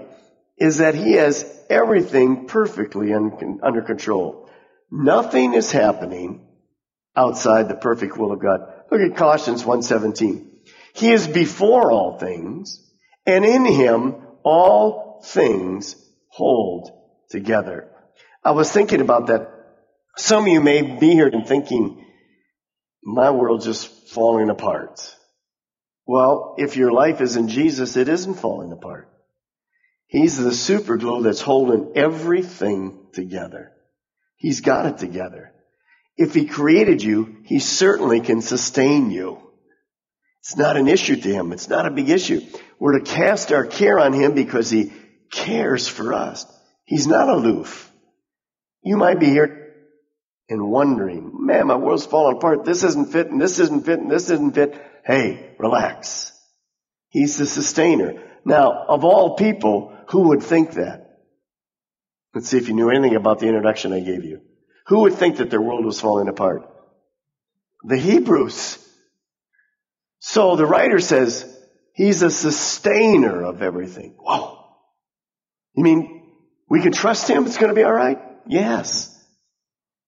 is 0.59 0.77
that 0.79 0.95
He 0.95 1.13
has 1.15 1.47
everything 1.71 2.47
perfectly 2.47 3.15
under 3.15 3.81
control. 3.81 4.51
Nothing 4.91 5.55
is 5.55 5.73
happening 5.73 6.47
outside 7.17 7.71
the 7.71 7.75
perfect 7.75 8.19
will 8.19 8.33
of 8.33 8.43
God. 8.43 8.61
Look 8.91 9.01
at 9.01 9.17
Colossians 9.17 9.65
1:17. 9.65 10.45
He 10.93 11.11
is 11.11 11.27
before 11.27 11.91
all 11.91 12.19
things, 12.19 12.85
and 13.29 13.45
in 13.45 13.67
him 13.67 14.17
all 14.43 15.21
things 15.23 15.95
hold 16.29 16.91
together. 17.29 17.91
I 18.43 18.53
was 18.53 18.73
thinking 18.73 19.03
about 19.03 19.27
that. 19.27 19.51
Some 20.17 20.45
of 20.45 20.49
you 20.49 20.63
may 20.63 20.81
be 20.81 21.11
here 21.11 21.29
and 21.29 21.47
thinking, 21.47 22.05
my 23.05 23.31
world's 23.31 23.67
just 23.67 23.87
falling 24.09 24.49
apart. 24.49 25.15
Well, 26.07 26.55
if 26.57 26.79
your 26.79 26.91
life 26.91 27.21
is 27.21 27.37
in 27.37 27.49
Jesus, 27.49 27.99
it 27.99 28.09
isn't 28.09 28.41
falling 28.41 28.73
apart. 28.73 29.11
He's 30.07 30.39
the 30.39 30.55
super 30.55 30.97
glue 30.97 31.23
that's 31.23 31.43
holding 31.43 31.93
everything 31.97 33.09
together. 33.13 33.73
He's 34.37 34.63
got 34.63 34.87
it 34.87 34.97
together. 34.97 35.53
If 36.17 36.33
he 36.33 36.47
created 36.47 37.03
you, 37.03 37.37
he 37.45 37.59
certainly 37.59 38.21
can 38.21 38.41
sustain 38.41 39.11
you. 39.11 39.48
It's 40.49 40.57
not 40.57 40.79
an 40.79 40.89
issue 40.89 41.17
to 41.17 41.29
him. 41.29 41.53
It's 41.53 41.69
not 41.69 41.85
a 41.85 41.91
big 41.91 42.09
issue. 42.09 42.41
We're 42.79 42.99
to 42.99 43.05
cast 43.05 43.53
our 43.53 43.67
care 43.67 43.99
on 43.99 44.15
him 44.15 44.33
because 44.33 44.71
he 44.71 44.91
cares 45.31 45.87
for 45.87 46.15
us. 46.15 46.47
He's 46.87 47.07
not 47.07 47.29
aloof. 47.29 47.93
You 48.83 48.97
might 48.97 49.21
be 49.21 49.27
here 49.27 49.75
and 50.49 50.71
wondering, 50.71 51.33
man, 51.35 51.67
my 51.67 51.77
world's 51.77 52.07
falling 52.07 52.39
apart. 52.39 52.65
This 52.65 52.83
isn't 52.83 53.13
fit 53.13 53.31
and 53.31 53.39
This 53.39 53.59
isn't 53.59 53.85
fit 53.85 54.01
and 54.01 54.11
This 54.11 54.31
isn't 54.31 54.55
fit. 54.55 54.83
Hey, 55.05 55.55
relax. 55.59 56.33
He's 57.11 57.37
the 57.37 57.45
sustainer. 57.45 58.15
Now, 58.47 58.87
of 58.89 59.05
all 59.05 59.37
people, 59.37 59.95
who 60.09 60.29
would 60.29 60.43
think 60.43 60.73
that? 60.73 61.19
Let's 62.35 62.49
see 62.49 62.57
if 62.57 62.69
you 62.69 62.75
knew 62.75 62.89
anything 62.89 63.17
about 63.17 63.41
the 63.41 63.49
introduction 63.49 63.93
I 63.93 64.01
gave 64.01 64.25
you. 64.25 64.41
Who 64.87 65.01
would 65.01 65.13
think 65.17 65.37
that 65.37 65.51
their 65.51 65.61
world 65.61 65.85
was 65.85 66.01
falling 66.01 66.29
apart? 66.29 66.63
The 67.85 67.99
Hebrews. 67.99 68.83
So 70.21 70.57
the 70.57 70.67
writer 70.67 70.99
says, 70.99 71.55
He's 71.95 72.23
a 72.23 72.31
sustainer 72.31 73.43
of 73.43 73.61
everything. 73.61 74.15
Whoa. 74.19 74.65
You 75.75 75.83
mean 75.83 76.33
we 76.69 76.81
can 76.81 76.93
trust 76.93 77.29
Him? 77.29 77.47
It's 77.47 77.59
going 77.59 77.71
to 77.71 77.75
be 77.75 77.85
alright? 77.85 78.19
Yes. 78.47 79.15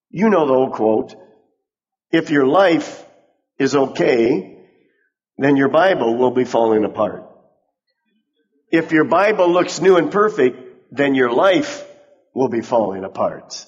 You 0.09 0.31
know 0.31 0.47
the 0.47 0.55
old 0.55 0.73
quote. 0.73 1.15
If 2.13 2.31
your 2.31 2.47
life 2.47 3.05
is 3.59 3.75
okay, 3.75 4.67
then 5.37 5.57
your 5.57 5.69
Bible 5.69 6.17
will 6.17 6.33
be 6.33 6.45
falling 6.45 6.85
apart. 6.85 7.25
If 8.71 8.93
your 8.93 9.05
Bible 9.05 9.51
looks 9.51 9.81
new 9.81 9.97
and 9.97 10.13
perfect, 10.13 10.93
then 10.93 11.15
your 11.15 11.33
life 11.33 11.85
will 12.35 12.49
be 12.49 12.61
falling 12.61 13.05
apart. 13.05 13.67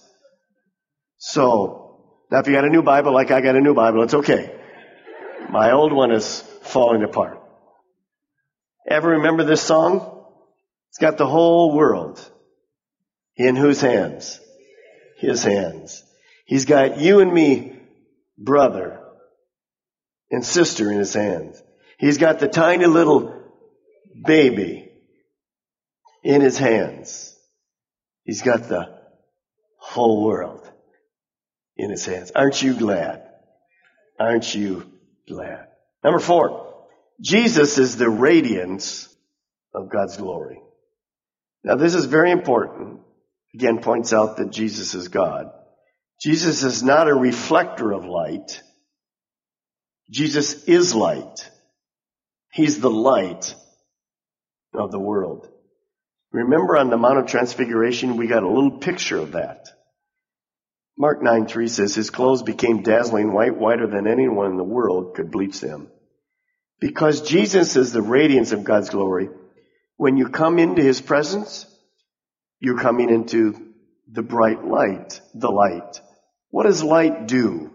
So, 1.19 2.23
now 2.31 2.39
if 2.39 2.47
you 2.47 2.53
got 2.53 2.65
a 2.65 2.71
new 2.71 2.83
Bible 2.83 3.13
like 3.13 3.31
I 3.31 3.41
got 3.41 3.57
a 3.57 3.61
new 3.61 3.75
Bible, 3.75 4.03
it's 4.03 4.15
okay. 4.15 4.62
My 5.51 5.73
old 5.73 5.93
one 5.93 6.13
is 6.13 6.41
falling 6.63 7.03
apart. 7.03 7.41
Ever 8.89 9.11
remember 9.11 9.45
this 9.45 9.63
song? 9.63 10.25
It's 10.91 10.99
got 10.99 11.17
the 11.17 11.27
whole 11.27 11.75
world 11.75 12.21
in 13.37 13.57
whose 13.57 13.81
hands? 13.81 14.41
His 15.19 15.43
hands. 15.43 16.03
He's 16.47 16.65
got 16.65 16.99
you 16.99 17.21
and 17.21 17.33
me, 17.33 17.79
brother 18.37 19.01
and 20.31 20.45
sister 20.45 20.91
in 20.91 20.99
his 20.99 21.15
hands. 21.15 21.63
He's 21.99 22.19
got 22.19 22.41
the 22.41 22.49
tiny 22.49 22.87
little 22.87 23.43
baby 24.25 24.91
in 26.25 26.41
his 26.41 26.59
hands. 26.59 27.37
He's 28.25 28.43
got 28.43 28.69
the 28.69 28.99
whole 29.79 30.25
world 30.25 30.69
in 31.77 31.91
his 31.91 32.05
hands. 32.05 32.33
Aren't 32.35 32.63
you 32.63 32.75
glad? 32.75 33.23
Aren't 34.19 34.55
you 34.55 34.92
glad? 35.29 35.69
Number 36.03 36.19
four, 36.19 36.87
Jesus 37.21 37.79
is 37.79 37.97
the 37.97 38.11
radiance 38.11 39.09
of 39.75 39.91
God's 39.91 40.17
glory. 40.17 40.61
Now 41.65 41.77
this 41.77 41.95
is 41.95 42.07
very 42.07 42.31
important. 42.31 43.01
Again, 43.55 43.81
points 43.81 44.13
out 44.13 44.39
that 44.39 44.51
Jesus 44.51 44.95
is 44.95 45.09
God. 45.09 45.51
Jesus 46.21 46.63
is 46.63 46.83
not 46.83 47.09
a 47.09 47.15
reflector 47.15 47.93
of 47.93 48.05
light. 48.05 48.63
Jesus 50.11 50.65
is 50.65 50.95
light. 50.95 51.51
He's 52.53 52.81
the 52.81 52.91
light 52.91 53.55
of 54.75 54.91
the 54.91 54.99
world. 54.99 55.49
Remember 56.33 56.77
on 56.77 56.91
the 56.91 56.97
Mount 56.97 57.19
of 57.19 57.27
Transfiguration, 57.27 58.17
we 58.17 58.27
got 58.27 58.43
a 58.43 58.49
little 58.49 58.79
picture 58.79 59.19
of 59.19 59.33
that. 59.33 59.69
Mark 61.03 61.21
9 61.21 61.49
3 61.49 61.67
says, 61.67 61.97
His 61.97 62.11
clothes 62.11 62.45
became 62.45 62.85
dazzling 62.85 63.33
white, 63.33 63.59
whiter 63.59 63.89
than 63.89 64.07
anyone 64.07 64.53
in 64.53 64.57
the 64.57 64.63
world 64.63 65.17
could 65.17 65.33
bleach 65.33 65.59
them. 65.59 65.89
Because 66.79 67.23
Jesus 67.23 67.75
is 67.75 67.93
the 67.93 68.01
radiance 68.01 68.53
of 68.53 68.63
God's 68.63 68.89
glory, 68.89 69.29
when 69.97 70.17
you 70.17 70.29
come 70.29 70.61
into 70.61 70.81
his 70.81 71.01
presence, 71.01 71.67
you're 72.61 72.79
coming 72.79 73.11
into 73.11 73.73
the 74.13 74.23
bright 74.23 74.65
light, 74.65 75.21
the 75.35 75.51
light. 75.51 76.01
What 76.51 76.67
does 76.67 76.85
light 76.85 77.27
do? 77.27 77.73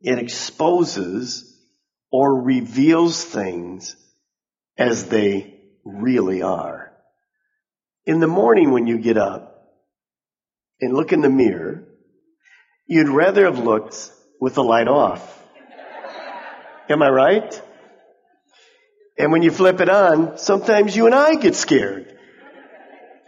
It 0.00 0.18
exposes 0.18 1.54
or 2.10 2.40
reveals 2.40 3.22
things 3.22 3.94
as 4.78 5.08
they 5.08 5.60
really 5.84 6.40
are. 6.40 6.92
In 8.06 8.20
the 8.20 8.26
morning 8.26 8.70
when 8.70 8.86
you 8.86 8.96
get 8.96 9.18
up 9.18 9.68
and 10.80 10.94
look 10.94 11.12
in 11.12 11.20
the 11.20 11.28
mirror, 11.28 11.85
you'd 12.86 13.08
rather 13.08 13.44
have 13.44 13.58
looked 13.58 14.10
with 14.40 14.54
the 14.54 14.64
light 14.64 14.88
off. 14.88 15.32
Am 16.88 17.02
I 17.02 17.08
right? 17.08 17.62
And 19.18 19.32
when 19.32 19.42
you 19.42 19.50
flip 19.50 19.80
it 19.80 19.88
on, 19.88 20.38
sometimes 20.38 20.94
you 20.94 21.06
and 21.06 21.14
I 21.14 21.36
get 21.36 21.54
scared 21.54 22.16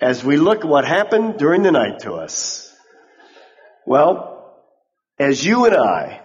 as 0.00 0.22
we 0.22 0.36
look 0.36 0.60
at 0.60 0.68
what 0.68 0.84
happened 0.84 1.38
during 1.38 1.62
the 1.62 1.72
night 1.72 2.00
to 2.00 2.14
us. 2.14 2.72
Well, 3.86 4.54
as 5.18 5.44
you 5.44 5.64
and 5.64 5.74
I 5.74 6.20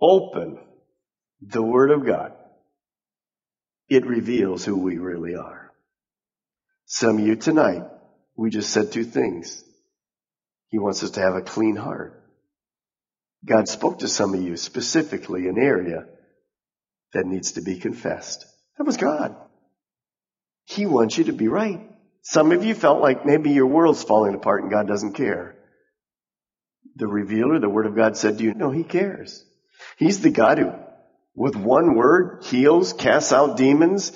open 0.00 0.58
the 1.42 1.62
Word 1.62 1.90
of 1.90 2.04
God, 2.04 2.32
it 3.88 4.06
reveals 4.06 4.64
who 4.64 4.78
we 4.78 4.98
really 4.98 5.36
are. 5.36 5.70
Some 6.86 7.18
of 7.18 7.26
you 7.26 7.36
tonight, 7.36 7.84
we 8.36 8.50
just 8.50 8.70
said 8.70 8.90
two 8.90 9.04
things. 9.04 9.62
He 10.70 10.78
wants 10.78 11.02
us 11.02 11.10
to 11.12 11.20
have 11.20 11.34
a 11.34 11.42
clean 11.42 11.76
heart. 11.76 12.16
God 13.44 13.68
spoke 13.68 14.00
to 14.00 14.08
some 14.08 14.34
of 14.34 14.42
you 14.42 14.56
specifically 14.56 15.42
in 15.42 15.58
an 15.58 15.62
area 15.62 16.06
that 17.12 17.26
needs 17.26 17.52
to 17.52 17.62
be 17.62 17.78
confessed. 17.78 18.46
That 18.78 18.84
was 18.84 18.96
God. 18.96 19.36
He 20.64 20.86
wants 20.86 21.18
you 21.18 21.24
to 21.24 21.32
be 21.32 21.48
right. 21.48 21.90
Some 22.22 22.52
of 22.52 22.64
you 22.64 22.74
felt 22.74 23.00
like 23.00 23.26
maybe 23.26 23.50
your 23.50 23.66
world's 23.66 24.04
falling 24.04 24.34
apart 24.34 24.62
and 24.62 24.70
God 24.70 24.86
doesn't 24.86 25.14
care. 25.14 25.56
The 26.96 27.06
revealer, 27.06 27.58
the 27.58 27.68
Word 27.68 27.86
of 27.86 27.96
God 27.96 28.16
said 28.16 28.38
to 28.38 28.44
you, 28.44 28.54
no, 28.54 28.70
He 28.70 28.84
cares. 28.84 29.44
He's 29.96 30.20
the 30.20 30.30
God 30.30 30.58
who, 30.58 30.72
with 31.34 31.56
one 31.56 31.96
word, 31.96 32.44
heals, 32.44 32.92
casts 32.92 33.32
out 33.32 33.56
demons, 33.56 34.12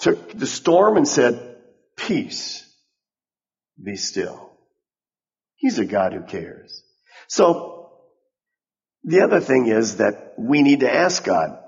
took 0.00 0.32
the 0.32 0.46
storm 0.46 0.96
and 0.96 1.08
said, 1.08 1.56
peace, 1.96 2.64
be 3.82 3.96
still. 3.96 4.53
He's 5.56 5.78
a 5.78 5.84
God 5.84 6.12
who 6.12 6.22
cares. 6.22 6.82
So, 7.28 7.90
the 9.04 9.20
other 9.20 9.40
thing 9.40 9.66
is 9.66 9.98
that 9.98 10.34
we 10.38 10.62
need 10.62 10.80
to 10.80 10.92
ask 10.92 11.24
God 11.24 11.58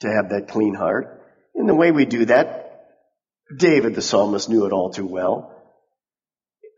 to 0.00 0.08
have 0.08 0.30
that 0.30 0.48
clean 0.48 0.74
heart. 0.74 1.22
And 1.54 1.68
the 1.68 1.74
way 1.74 1.90
we 1.90 2.04
do 2.04 2.26
that, 2.26 2.86
David 3.56 3.94
the 3.94 4.02
psalmist 4.02 4.48
knew 4.48 4.66
it 4.66 4.72
all 4.72 4.90
too 4.90 5.06
well. 5.06 5.54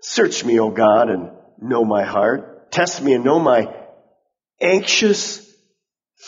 Search 0.00 0.44
me, 0.44 0.60
O 0.60 0.70
God, 0.70 1.10
and 1.10 1.30
know 1.60 1.84
my 1.84 2.04
heart. 2.04 2.70
Test 2.70 3.02
me 3.02 3.14
and 3.14 3.24
know 3.24 3.38
my 3.38 3.74
anxious 4.60 5.44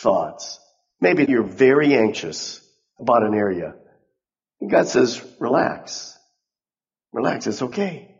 thoughts. 0.01 0.59
Maybe 0.99 1.25
you're 1.27 1.43
very 1.43 1.95
anxious 1.95 2.61
about 2.99 3.23
an 3.23 3.33
area. 3.33 3.75
And 4.59 4.71
God 4.71 4.87
says, 4.87 5.21
relax. 5.39 6.17
Relax. 7.13 7.47
It's 7.47 7.61
okay. 7.61 8.16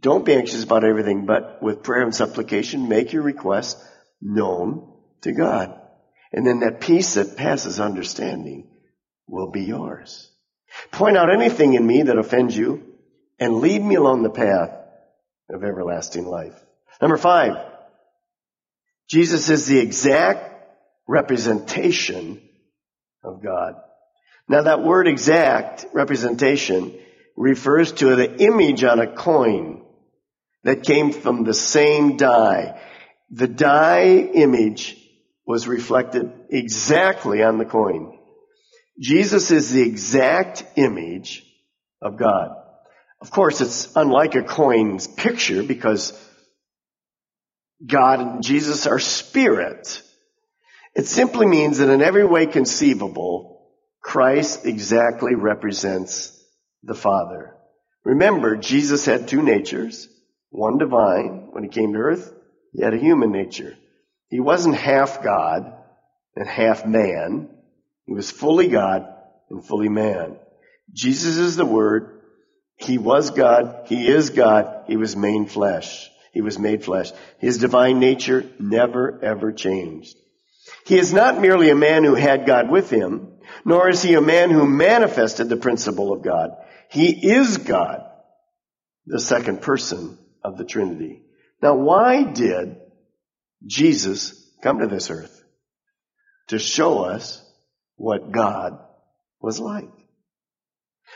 Don't 0.00 0.24
be 0.24 0.34
anxious 0.34 0.64
about 0.64 0.84
everything, 0.84 1.26
but 1.26 1.62
with 1.62 1.82
prayer 1.82 2.02
and 2.02 2.14
supplication, 2.14 2.88
make 2.88 3.12
your 3.12 3.22
request 3.22 3.78
known 4.20 4.90
to 5.22 5.32
God. 5.32 5.78
And 6.32 6.46
then 6.46 6.60
that 6.60 6.80
peace 6.80 7.14
that 7.14 7.36
passes 7.36 7.80
understanding 7.80 8.70
will 9.26 9.50
be 9.50 9.62
yours. 9.62 10.30
Point 10.92 11.16
out 11.16 11.32
anything 11.32 11.74
in 11.74 11.86
me 11.86 12.02
that 12.02 12.18
offends 12.18 12.56
you 12.56 12.84
and 13.38 13.56
lead 13.56 13.82
me 13.82 13.96
along 13.96 14.22
the 14.22 14.30
path 14.30 14.70
of 15.50 15.64
everlasting 15.64 16.26
life. 16.26 16.54
Number 17.02 17.16
five, 17.16 17.56
Jesus 19.08 19.50
is 19.50 19.66
the 19.66 19.80
exact 19.80 20.46
representation 21.08 22.40
of 23.24 23.42
God. 23.42 23.74
Now 24.48 24.62
that 24.62 24.82
word 24.82 25.08
exact 25.08 25.86
representation 25.92 26.96
refers 27.36 27.92
to 27.92 28.14
the 28.16 28.42
image 28.42 28.84
on 28.84 29.00
a 29.00 29.12
coin 29.12 29.79
that 30.64 30.84
came 30.84 31.12
from 31.12 31.44
the 31.44 31.54
same 31.54 32.16
die. 32.16 32.80
The 33.30 33.48
die 33.48 34.16
image 34.16 34.96
was 35.46 35.68
reflected 35.68 36.30
exactly 36.48 37.42
on 37.42 37.58
the 37.58 37.64
coin. 37.64 38.18
Jesus 38.98 39.50
is 39.50 39.70
the 39.70 39.82
exact 39.82 40.64
image 40.76 41.44
of 42.02 42.16
God. 42.16 42.56
Of 43.20 43.30
course, 43.30 43.60
it's 43.60 43.94
unlike 43.96 44.34
a 44.34 44.42
coin's 44.42 45.06
picture 45.06 45.62
because 45.62 46.12
God 47.84 48.20
and 48.20 48.42
Jesus 48.42 48.86
are 48.86 48.98
spirit. 48.98 50.02
It 50.94 51.06
simply 51.06 51.46
means 51.46 51.78
that 51.78 51.90
in 51.90 52.02
every 52.02 52.26
way 52.26 52.46
conceivable, 52.46 53.70
Christ 54.02 54.66
exactly 54.66 55.34
represents 55.34 56.36
the 56.82 56.94
Father. 56.94 57.54
Remember, 58.04 58.56
Jesus 58.56 59.04
had 59.04 59.28
two 59.28 59.42
natures, 59.42 60.08
one 60.50 60.78
divine 60.78 61.48
when 61.52 61.62
he 61.62 61.70
came 61.70 61.92
to 61.92 61.98
earth, 61.98 62.32
he 62.72 62.82
had 62.82 62.94
a 62.94 62.98
human 62.98 63.32
nature. 63.32 63.76
He 64.28 64.40
wasn't 64.40 64.76
half 64.76 65.22
God 65.22 65.72
and 66.36 66.48
half 66.48 66.84
man. 66.86 67.48
He 68.04 68.14
was 68.14 68.30
fully 68.30 68.68
God 68.68 69.06
and 69.48 69.64
fully 69.64 69.88
man. 69.88 70.36
Jesus 70.92 71.36
is 71.36 71.56
the 71.56 71.64
Word. 71.64 72.20
He 72.76 72.98
was 72.98 73.30
God. 73.30 73.86
He 73.86 74.08
is 74.08 74.30
God. 74.30 74.84
He 74.86 74.96
was 74.96 75.16
made 75.16 75.50
flesh. 75.50 76.10
He 76.32 76.40
was 76.40 76.58
made 76.58 76.84
flesh. 76.84 77.10
His 77.38 77.58
divine 77.58 77.98
nature 77.98 78.44
never 78.58 79.22
ever 79.22 79.52
changed. 79.52 80.16
He 80.86 80.98
is 80.98 81.12
not 81.12 81.40
merely 81.40 81.70
a 81.70 81.74
man 81.74 82.04
who 82.04 82.14
had 82.14 82.46
God 82.46 82.70
with 82.70 82.90
him, 82.90 83.32
nor 83.64 83.88
is 83.88 84.02
he 84.02 84.14
a 84.14 84.20
man 84.20 84.50
who 84.50 84.66
manifested 84.66 85.48
the 85.48 85.56
principle 85.56 86.12
of 86.12 86.22
God. 86.22 86.50
He 86.88 87.30
is 87.30 87.58
God, 87.58 88.02
the 89.06 89.20
second 89.20 89.62
person 89.62 90.18
of 90.42 90.56
the 90.56 90.64
Trinity. 90.64 91.22
Now 91.62 91.74
why 91.74 92.24
did 92.24 92.76
Jesus 93.66 94.50
come 94.62 94.78
to 94.78 94.86
this 94.86 95.10
earth 95.10 95.42
to 96.48 96.58
show 96.58 97.04
us 97.04 97.42
what 97.96 98.32
God 98.32 98.78
was 99.40 99.60
like. 99.60 99.90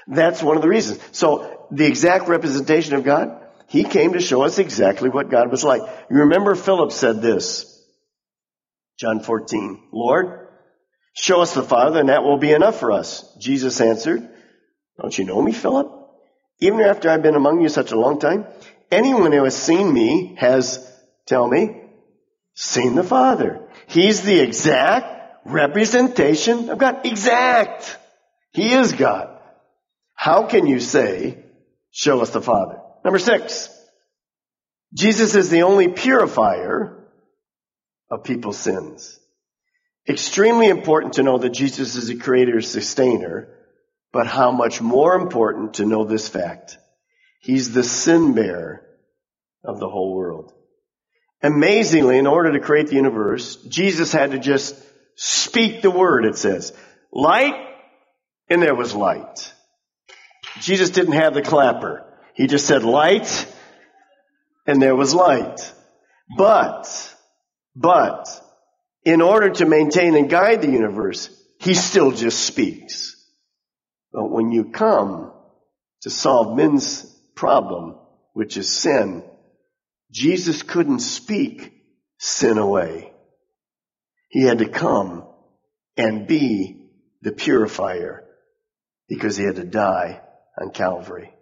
That's 0.06 0.42
one 0.42 0.56
of 0.56 0.62
the 0.62 0.68
reasons. 0.68 1.00
So 1.12 1.66
the 1.70 1.86
exact 1.86 2.28
representation 2.28 2.94
of 2.94 3.04
God, 3.04 3.40
he 3.68 3.84
came 3.84 4.12
to 4.12 4.20
show 4.20 4.42
us 4.42 4.58
exactly 4.58 5.08
what 5.08 5.30
God 5.30 5.50
was 5.50 5.64
like. 5.64 5.82
You 6.10 6.18
remember 6.18 6.54
Philip 6.54 6.92
said 6.92 7.22
this, 7.22 7.70
John 8.98 9.20
14, 9.20 9.88
Lord, 9.92 10.48
show 11.14 11.40
us 11.40 11.54
the 11.54 11.62
Father 11.62 12.00
and 12.00 12.08
that 12.08 12.22
will 12.22 12.38
be 12.38 12.52
enough 12.52 12.78
for 12.78 12.92
us. 12.92 13.24
Jesus 13.38 13.80
answered, 13.80 14.28
don't 15.00 15.16
you 15.16 15.24
know 15.24 15.40
me, 15.40 15.52
Philip? 15.52 15.90
Even 16.60 16.80
after 16.80 17.10
I've 17.10 17.22
been 17.22 17.34
among 17.34 17.62
you 17.62 17.68
such 17.68 17.90
a 17.90 17.98
long 17.98 18.20
time, 18.20 18.46
anyone 18.90 19.32
who 19.32 19.44
has 19.44 19.56
seen 19.56 19.92
me 19.92 20.36
has, 20.38 20.78
tell 21.26 21.46
me, 21.46 21.82
seen 22.54 22.94
the 22.94 23.04
Father. 23.04 23.68
He's 23.86 24.22
the 24.22 24.40
exact 24.40 25.44
representation 25.44 26.70
of 26.70 26.78
God. 26.78 27.04
Exact. 27.04 27.98
He 28.52 28.72
is 28.72 28.92
God. 28.92 29.38
How 30.14 30.46
can 30.46 30.66
you 30.66 30.80
say, 30.80 31.44
show 31.90 32.20
us 32.20 32.30
the 32.30 32.40
Father? 32.40 32.80
Number 33.04 33.18
six, 33.18 33.68
Jesus 34.94 35.34
is 35.34 35.50
the 35.50 35.62
only 35.62 35.88
purifier 35.88 37.10
of 38.10 38.24
people's 38.24 38.58
sins. 38.58 39.18
Extremely 40.08 40.68
important 40.68 41.14
to 41.14 41.22
know 41.22 41.38
that 41.38 41.50
Jesus 41.50 41.96
is 41.96 42.08
the 42.08 42.16
creator, 42.16 42.60
sustainer, 42.60 43.48
but 44.12 44.26
how 44.26 44.52
much 44.52 44.80
more 44.80 45.14
important 45.14 45.74
to 45.74 45.86
know 45.86 46.04
this 46.04 46.28
fact. 46.28 46.78
He's 47.44 47.74
the 47.74 47.84
sin 47.84 48.32
bearer 48.32 48.80
of 49.62 49.78
the 49.78 49.88
whole 49.88 50.14
world. 50.14 50.54
Amazingly, 51.42 52.16
in 52.16 52.26
order 52.26 52.52
to 52.52 52.60
create 52.60 52.86
the 52.86 52.94
universe, 52.94 53.56
Jesus 53.56 54.12
had 54.12 54.30
to 54.30 54.38
just 54.38 54.74
speak 55.14 55.82
the 55.82 55.90
word, 55.90 56.24
it 56.24 56.38
says. 56.38 56.72
Light, 57.12 57.54
and 58.48 58.62
there 58.62 58.74
was 58.74 58.94
light. 58.94 59.52
Jesus 60.60 60.88
didn't 60.88 61.12
have 61.12 61.34
the 61.34 61.42
clapper. 61.42 62.06
He 62.34 62.46
just 62.46 62.66
said 62.66 62.82
light, 62.82 63.46
and 64.66 64.80
there 64.80 64.96
was 64.96 65.14
light. 65.14 65.70
But, 66.38 66.88
but, 67.76 68.26
in 69.04 69.20
order 69.20 69.50
to 69.50 69.66
maintain 69.66 70.16
and 70.16 70.30
guide 70.30 70.62
the 70.62 70.70
universe, 70.70 71.28
he 71.60 71.74
still 71.74 72.10
just 72.10 72.40
speaks. 72.40 73.22
But 74.14 74.30
when 74.30 74.50
you 74.50 74.70
come 74.70 75.30
to 76.00 76.10
solve 76.10 76.56
men's 76.56 77.13
problem, 77.34 77.96
which 78.32 78.56
is 78.56 78.70
sin, 78.70 79.24
Jesus 80.10 80.62
couldn't 80.62 81.00
speak 81.00 81.72
sin 82.18 82.58
away. 82.58 83.12
He 84.28 84.42
had 84.42 84.58
to 84.58 84.68
come 84.68 85.26
and 85.96 86.26
be 86.26 86.90
the 87.22 87.32
purifier 87.32 88.24
because 89.08 89.36
he 89.36 89.44
had 89.44 89.56
to 89.56 89.64
die 89.64 90.20
on 90.60 90.70
Calvary. 90.70 91.32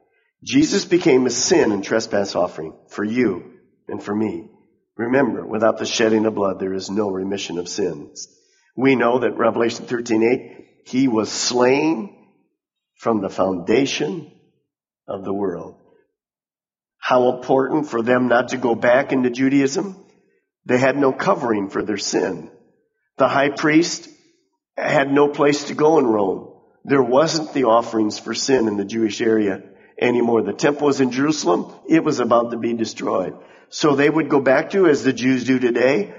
Jesus 0.43 0.85
became 0.85 1.27
a 1.27 1.31
sin 1.31 1.73
and 1.73 1.85
trespass 1.85 2.35
offering 2.35 2.75
for 2.89 3.05
you 3.05 3.53
and 3.89 4.03
for 4.03 4.15
me. 4.15 4.51
Remember, 4.97 5.47
without 5.47 5.79
the 5.79 5.87
shedding 5.87 6.27
of 6.27 6.35
blood, 6.35 6.59
there 6.59 6.75
is 6.75 6.91
no 6.91 7.09
remission 7.11 7.59
of 7.59 7.69
sins. 7.69 8.29
We 8.77 8.95
know 8.95 9.21
that 9.21 9.39
Revelation 9.39 9.87
13:8, 9.87 10.67
he 10.87 11.09
was 11.09 11.31
slain 11.31 12.15
from 12.97 13.21
the 13.21 13.31
foundation 13.31 14.31
of 15.07 15.25
the 15.25 15.33
world. 15.33 15.82
How 17.03 17.35
important 17.35 17.89
for 17.89 18.01
them 18.01 18.29
not 18.29 18.51
to 18.51 18.57
go 18.57 18.77
back 18.77 19.11
into 19.13 19.29
Judaism? 19.29 19.97
They 20.67 20.79
had 20.79 20.97
no 20.97 21.13
covering 21.13 21.69
for 21.69 21.83
their 21.83 21.99
sin. 21.99 22.49
The 23.17 23.27
high 23.27 23.49
priest 23.49 24.09
had 24.77 25.13
no 25.13 25.27
place 25.27 25.65
to 25.65 25.75
go 25.75 25.99
in 25.99 26.07
Rome. 26.07 26.55
There 26.85 27.03
wasn't 27.03 27.55
the 27.55 27.65
offerings 27.65 28.21
for 28.21 28.35
sin 28.35 28.69
in 28.69 28.77
the 28.77 28.85
Jewish 28.85 29.21
area 29.21 29.65
anymore. 30.01 30.43
The 30.43 30.53
temple 30.53 30.87
was 30.87 31.01
in 31.01 31.11
Jerusalem. 31.11 31.75
It 31.89 32.05
was 32.05 32.21
about 32.21 32.53
to 32.53 32.57
be 32.57 32.73
destroyed. 32.73 33.35
So 33.69 33.97
they 33.97 34.09
would 34.09 34.29
go 34.29 34.41
back 34.41 34.71
to, 34.71 34.87
as 34.87 35.03
the 35.03 35.13
Jews 35.13 35.43
do 35.43 35.59
today, 35.59 36.15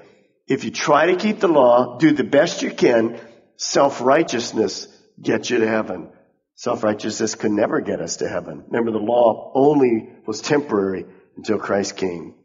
if 0.48 0.65
you 0.65 0.72
try 0.72 1.06
to 1.06 1.15
keep 1.15 1.39
the 1.39 1.48
law, 1.48 1.98
do 1.98 2.12
the 2.12 2.26
best 2.26 2.62
you 2.62 2.72
can, 2.72 3.22
self-righteousness 3.56 4.89
gets 5.22 5.50
you 5.50 5.60
to 5.60 5.67
heaven. 5.67 6.10
Self-righteousness 6.56 7.36
could 7.36 7.52
never 7.52 7.82
get 7.82 8.00
us 8.00 8.18
to 8.18 8.28
heaven. 8.28 8.63
Remember, 8.68 8.92
the 8.92 9.04
law 9.04 9.52
only 9.56 10.10
was 10.26 10.42
temporary 10.42 11.06
until 11.36 11.58
Christ 11.58 11.98
came. 11.98 12.36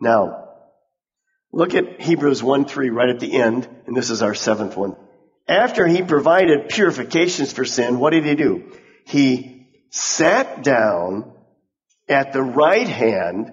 Now, 0.00 0.50
look 1.52 1.74
at 1.74 2.00
Hebrews 2.00 2.42
1-3 2.42 2.92
right 2.92 3.08
at 3.08 3.20
the 3.20 3.34
end, 3.34 3.68
and 3.86 3.96
this 3.96 4.10
is 4.10 4.22
our 4.22 4.34
seventh 4.34 4.76
one. 4.76 4.96
After 5.48 5.86
he 5.86 6.02
provided 6.02 6.68
purifications 6.68 7.52
for 7.52 7.64
sin, 7.64 7.98
what 7.98 8.10
did 8.10 8.24
he 8.24 8.34
do? 8.34 8.72
He 9.04 9.68
sat 9.90 10.62
down 10.62 11.32
at 12.08 12.32
the 12.32 12.42
right 12.42 12.88
hand 12.88 13.52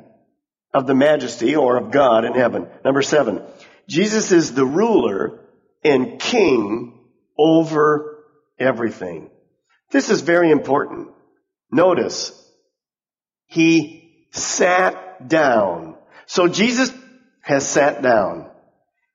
of 0.73 0.87
the 0.87 0.95
majesty 0.95 1.55
or 1.55 1.77
of 1.77 1.91
God 1.91 2.25
in 2.25 2.33
heaven. 2.33 2.67
Number 2.83 3.01
seven, 3.01 3.43
Jesus 3.87 4.31
is 4.31 4.53
the 4.53 4.65
ruler 4.65 5.39
and 5.83 6.19
king 6.19 6.99
over 7.37 8.23
everything. 8.59 9.29
This 9.93 10.09
is 10.09 10.21
very 10.21 10.49
important. 10.49 11.09
Notice, 11.71 12.33
he 13.45 14.27
sat 14.31 15.29
down. 15.29 15.95
So 16.25 16.47
Jesus 16.47 16.91
has 17.41 17.67
sat 17.67 18.01
down. 18.01 18.49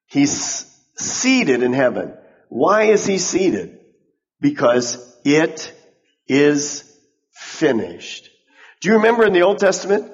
He's 0.06 0.64
seated 0.96 1.64
in 1.64 1.72
heaven. 1.72 2.14
Why 2.48 2.84
is 2.84 3.04
he 3.04 3.18
seated? 3.18 3.80
Because 4.40 5.04
it 5.24 5.74
is 6.28 6.84
finished. 7.32 8.30
Do 8.80 8.88
you 8.88 8.94
remember 8.98 9.26
in 9.26 9.32
the 9.32 9.42
Old 9.42 9.58
Testament? 9.58 10.12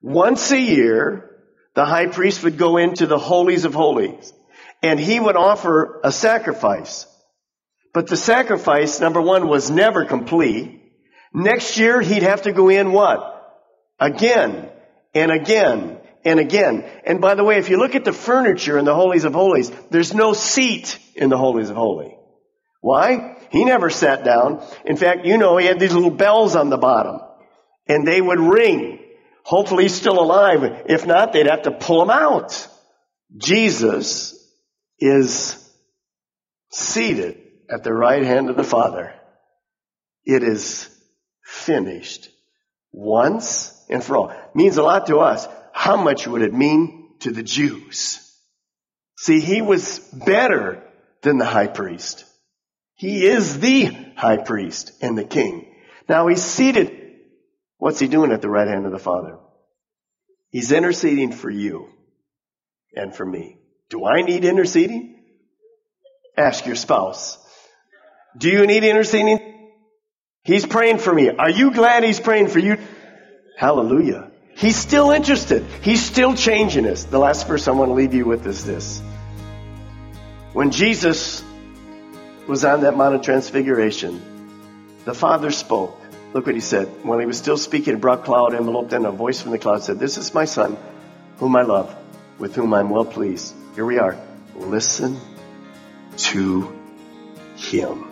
Once 0.00 0.52
a 0.52 0.60
year, 0.60 1.28
the 1.74 1.84
high 1.84 2.06
priest 2.06 2.44
would 2.44 2.56
go 2.56 2.76
into 2.76 3.08
the 3.08 3.18
holies 3.18 3.64
of 3.64 3.74
holies 3.74 4.32
and 4.80 5.00
he 5.00 5.18
would 5.18 5.36
offer 5.36 6.00
a 6.04 6.12
sacrifice. 6.12 7.06
But 7.92 8.06
the 8.06 8.16
sacrifice, 8.16 9.00
number 9.00 9.20
one, 9.20 9.48
was 9.48 9.70
never 9.70 10.04
complete. 10.04 10.82
Next 11.32 11.78
year, 11.78 12.00
he'd 12.00 12.22
have 12.22 12.42
to 12.42 12.52
go 12.52 12.68
in 12.68 12.92
what? 12.92 13.34
Again 13.98 14.70
and 15.14 15.32
again 15.32 15.98
and 16.24 16.40
again. 16.40 16.84
And 17.04 17.20
by 17.20 17.34
the 17.34 17.44
way, 17.44 17.58
if 17.58 17.70
you 17.70 17.78
look 17.78 17.94
at 17.94 18.04
the 18.04 18.12
furniture 18.12 18.78
in 18.78 18.84
the 18.84 18.94
holies 18.94 19.24
of 19.24 19.34
holies, 19.34 19.70
there's 19.90 20.14
no 20.14 20.32
seat 20.32 20.98
in 21.14 21.30
the 21.30 21.38
holies 21.38 21.70
of 21.70 21.76
holy. 21.76 22.14
Why? 22.80 23.36
He 23.50 23.64
never 23.64 23.90
sat 23.90 24.24
down. 24.24 24.62
In 24.84 24.96
fact, 24.96 25.24
you 25.24 25.38
know, 25.38 25.56
he 25.56 25.66
had 25.66 25.80
these 25.80 25.94
little 25.94 26.10
bells 26.10 26.54
on 26.54 26.70
the 26.70 26.76
bottom 26.76 27.20
and 27.86 28.06
they 28.06 28.20
would 28.20 28.40
ring. 28.40 29.00
Hopefully 29.42 29.84
he's 29.84 29.94
still 29.94 30.20
alive. 30.20 30.84
If 30.86 31.06
not, 31.06 31.32
they'd 31.32 31.46
have 31.46 31.62
to 31.62 31.70
pull 31.70 32.02
him 32.02 32.10
out. 32.10 32.68
Jesus 33.36 34.34
is 34.98 35.56
seated 36.70 37.37
at 37.70 37.84
the 37.84 37.92
right 37.92 38.22
hand 38.22 38.50
of 38.50 38.56
the 38.56 38.64
Father. 38.64 39.14
It 40.24 40.42
is 40.42 40.88
finished 41.42 42.28
once 42.92 43.74
and 43.88 44.02
for 44.02 44.16
all. 44.16 44.32
Means 44.54 44.76
a 44.76 44.82
lot 44.82 45.06
to 45.06 45.18
us. 45.18 45.46
How 45.72 45.96
much 45.96 46.26
would 46.26 46.42
it 46.42 46.52
mean 46.52 47.14
to 47.20 47.30
the 47.30 47.42
Jews? 47.42 48.24
See, 49.16 49.40
he 49.40 49.62
was 49.62 49.98
better 49.98 50.82
than 51.22 51.38
the 51.38 51.44
high 51.44 51.66
priest. 51.66 52.24
He 52.94 53.26
is 53.26 53.60
the 53.60 53.84
high 54.16 54.38
priest 54.38 54.92
and 55.00 55.16
the 55.16 55.24
king. 55.24 55.74
Now 56.08 56.26
he's 56.26 56.42
seated. 56.42 56.92
What's 57.76 58.00
he 58.00 58.08
doing 58.08 58.32
at 58.32 58.42
the 58.42 58.50
right 58.50 58.68
hand 58.68 58.86
of 58.86 58.92
the 58.92 58.98
Father? 58.98 59.38
He's 60.50 60.72
interceding 60.72 61.32
for 61.32 61.50
you 61.50 61.88
and 62.94 63.14
for 63.14 63.24
me. 63.24 63.58
Do 63.90 64.06
I 64.06 64.22
need 64.22 64.44
interceding? 64.44 65.22
Ask 66.36 66.66
your 66.66 66.76
spouse. 66.76 67.38
Do 68.38 68.48
you 68.48 68.66
need 68.66 68.84
interceding? 68.84 69.40
He's 70.44 70.64
praying 70.64 70.98
for 70.98 71.12
me. 71.12 71.28
Are 71.28 71.50
you 71.50 71.72
glad 71.72 72.04
he's 72.04 72.20
praying 72.20 72.48
for 72.48 72.60
you? 72.60 72.78
Hallelujah. 73.56 74.30
He's 74.56 74.76
still 74.76 75.10
interested. 75.10 75.64
He's 75.82 76.04
still 76.04 76.34
changing 76.34 76.86
us. 76.86 77.04
The 77.04 77.18
last 77.18 77.48
verse 77.48 77.66
I 77.68 77.72
want 77.72 77.90
to 77.90 77.94
leave 77.94 78.14
you 78.14 78.24
with 78.24 78.46
is 78.46 78.64
this. 78.64 79.02
When 80.52 80.70
Jesus 80.70 81.42
was 82.46 82.64
on 82.64 82.82
that 82.82 82.96
Mount 82.96 83.16
of 83.16 83.22
Transfiguration, 83.22 84.22
the 85.04 85.14
Father 85.14 85.50
spoke. 85.50 86.00
Look 86.32 86.46
what 86.46 86.54
he 86.54 86.60
said. 86.60 86.86
When 87.04 87.20
he 87.20 87.26
was 87.26 87.38
still 87.38 87.56
speaking, 87.56 87.94
a 87.94 87.98
broad 87.98 88.24
cloud 88.24 88.54
enveloped 88.54 88.92
and 88.92 89.06
a 89.06 89.10
voice 89.10 89.40
from 89.40 89.52
the 89.52 89.58
cloud 89.58 89.82
said, 89.82 89.98
This 89.98 90.16
is 90.16 90.32
my 90.32 90.44
son, 90.44 90.76
whom 91.38 91.56
I 91.56 91.62
love, 91.62 91.94
with 92.38 92.54
whom 92.54 92.72
I'm 92.72 92.90
well 92.90 93.04
pleased. 93.04 93.54
Here 93.74 93.84
we 93.84 93.98
are. 93.98 94.16
Listen 94.54 95.20
to 96.16 96.76
him. 97.56 98.07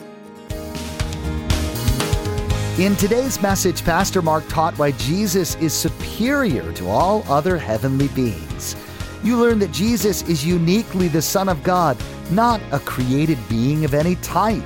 In 2.78 2.94
today's 2.94 3.40
message, 3.40 3.82
Pastor 3.82 4.20
Mark 4.20 4.46
taught 4.48 4.76
why 4.76 4.90
Jesus 4.92 5.54
is 5.54 5.72
superior 5.72 6.74
to 6.74 6.90
all 6.90 7.24
other 7.26 7.56
heavenly 7.56 8.08
beings. 8.08 8.76
You 9.24 9.38
learn 9.38 9.58
that 9.60 9.72
Jesus 9.72 10.20
is 10.28 10.44
uniquely 10.44 11.08
the 11.08 11.22
Son 11.22 11.48
of 11.48 11.62
God, 11.62 11.96
not 12.30 12.60
a 12.72 12.78
created 12.80 13.38
being 13.48 13.86
of 13.86 13.94
any 13.94 14.16
type. 14.16 14.62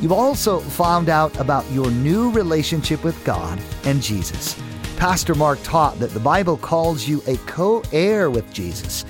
You 0.00 0.14
also 0.14 0.60
found 0.60 1.10
out 1.10 1.38
about 1.38 1.70
your 1.70 1.90
new 1.90 2.30
relationship 2.30 3.04
with 3.04 3.22
God 3.26 3.60
and 3.84 4.00
Jesus. 4.00 4.58
Pastor 4.96 5.34
Mark 5.34 5.58
taught 5.62 5.98
that 5.98 6.12
the 6.12 6.20
Bible 6.20 6.56
calls 6.56 7.06
you 7.06 7.22
a 7.26 7.36
co 7.46 7.82
heir 7.92 8.30
with 8.30 8.50
Jesus, 8.54 9.02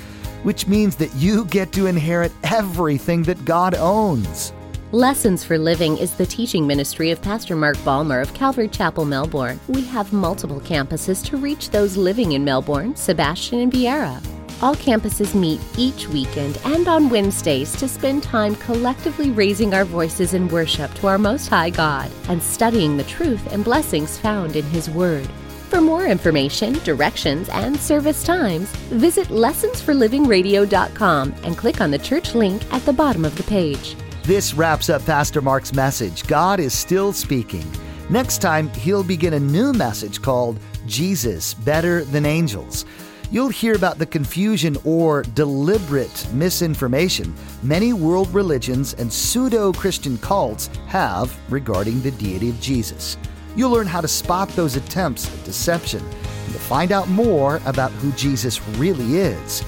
which 0.43 0.67
means 0.67 0.97
that 0.97 1.15
you 1.15 1.45
get 1.45 1.71
to 1.75 1.87
inherit 1.87 2.33
everything 2.43 3.23
that 3.23 3.45
God 3.45 3.77
owns. 3.77 4.53
Lessons 4.93 5.45
for 5.45 5.57
Living 5.57 5.99
is 5.99 6.15
the 6.15 6.27
teaching 6.27 6.67
ministry 6.67 7.13
of 7.13 7.23
Pastor 7.23 7.55
Mark 7.55 7.77
Balmer 7.85 8.19
of 8.19 8.35
Calvary 8.35 8.67
Chapel, 8.67 9.05
Melbourne. 9.05 9.61
We 9.69 9.85
have 9.85 10.13
multiple 10.13 10.59
campuses 10.59 11.25
to 11.27 11.37
reach 11.37 11.71
those 11.71 11.97
living 11.97 12.33
in 12.33 12.45
Melbourne, 12.45 12.97
Sebastian, 12.97 13.61
and 13.61 13.73
Viera. 13.73 14.21
All 14.61 14.75
campuses 14.75 15.33
meet 15.33 15.61
each 15.79 16.09
weekend 16.09 16.59
and 16.65 16.89
on 16.89 17.09
Wednesdays 17.09 17.77
to 17.77 17.87
spend 17.87 18.25
time 18.25 18.57
collectively 18.57 19.31
raising 19.31 19.75
our 19.75 19.85
voices 19.85 20.35
in 20.35 20.49
worship 20.49 20.93
to 20.95 21.07
our 21.07 21.19
Most 21.19 21.47
High 21.47 21.71
God 21.71 22.11
and 22.29 22.43
studying 22.43 22.97
the 22.97 23.05
truth 23.05 23.53
and 23.53 23.63
blessings 23.63 24.19
found 24.19 24.57
in 24.57 24.65
His 24.65 24.91
Word. 24.91 25.29
For 25.69 25.81
more 25.81 26.07
information, 26.07 26.73
directions, 26.81 27.49
and 27.51 27.77
service 27.77 28.25
times, 28.25 28.69
visit 28.89 29.29
lessonsforlivingradio.com 29.29 31.35
and 31.45 31.57
click 31.57 31.81
on 31.81 31.93
the 31.93 31.99
church 31.99 32.35
link 32.35 32.75
at 32.75 32.85
the 32.85 32.93
bottom 32.93 33.25
of 33.25 33.37
the 33.37 33.45
page. 33.45 33.95
This 34.25 34.53
wraps 34.53 34.91
up 34.91 35.05
Pastor 35.07 35.41
Mark's 35.41 35.73
message. 35.73 36.27
God 36.27 36.61
is 36.61 36.75
still 36.75 37.13
speaking. 37.13 37.65
Next 38.11 38.39
time, 38.39 38.69
he'll 38.69 39.03
begin 39.03 39.33
a 39.33 39.41
new 39.41 39.73
message 39.73 40.21
called 40.21 40.61
Jesus 40.87 41.55
Better 41.55 42.05
Than 42.05 42.27
Angels. 42.27 42.85
You'll 43.31 43.49
hear 43.49 43.75
about 43.75 43.99
the 43.99 44.07
confusion 44.07 44.77
or 44.85 45.23
deliberate 45.23 46.27
misinformation 46.33 47.35
many 47.63 47.93
world 47.93 48.33
religions 48.35 48.95
and 48.95 49.11
pseudo 49.11 49.73
Christian 49.73 50.19
cults 50.19 50.69
have 50.87 51.37
regarding 51.51 52.03
the 52.03 52.11
deity 52.11 52.51
of 52.51 52.61
Jesus. 52.61 53.17
You'll 53.57 53.71
learn 53.71 53.87
how 53.87 54.01
to 54.01 54.09
spot 54.09 54.49
those 54.51 54.77
attempts 54.77 55.33
at 55.33 55.45
deception 55.45 56.05
and 56.05 56.53
to 56.53 56.61
find 56.61 56.93
out 56.93 57.09
more 57.09 57.61
about 57.65 57.91
who 57.93 58.13
Jesus 58.13 58.61
really 58.71 59.17
is. 59.17 59.65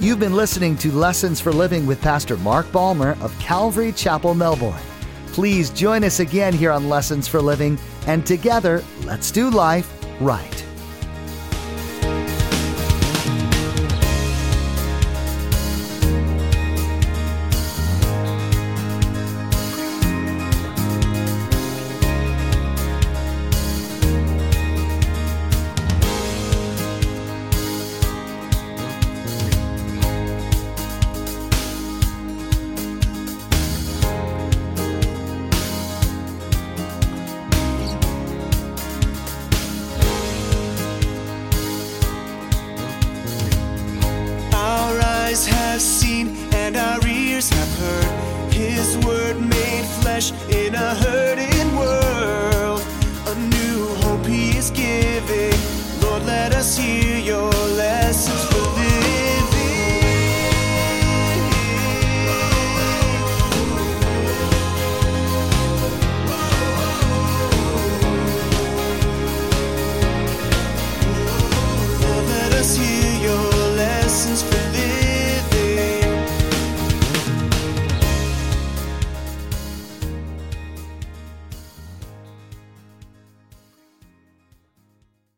You've 0.00 0.20
been 0.20 0.36
listening 0.36 0.76
to 0.76 0.92
Lessons 0.92 1.40
for 1.40 1.52
Living 1.52 1.84
with 1.84 2.00
Pastor 2.00 2.36
Mark 2.36 2.70
Balmer 2.70 3.18
of 3.20 3.36
Calvary 3.40 3.90
Chapel, 3.90 4.32
Melbourne. 4.32 4.80
Please 5.32 5.70
join 5.70 6.04
us 6.04 6.20
again 6.20 6.54
here 6.54 6.70
on 6.70 6.88
Lessons 6.88 7.26
for 7.26 7.42
Living, 7.42 7.76
and 8.06 8.24
together, 8.24 8.84
let's 9.02 9.32
do 9.32 9.50
life 9.50 9.92
right. 10.20 10.67
Flesh 50.20 50.32
in 50.50 50.74
a 50.74 50.94
hurting 50.96 51.07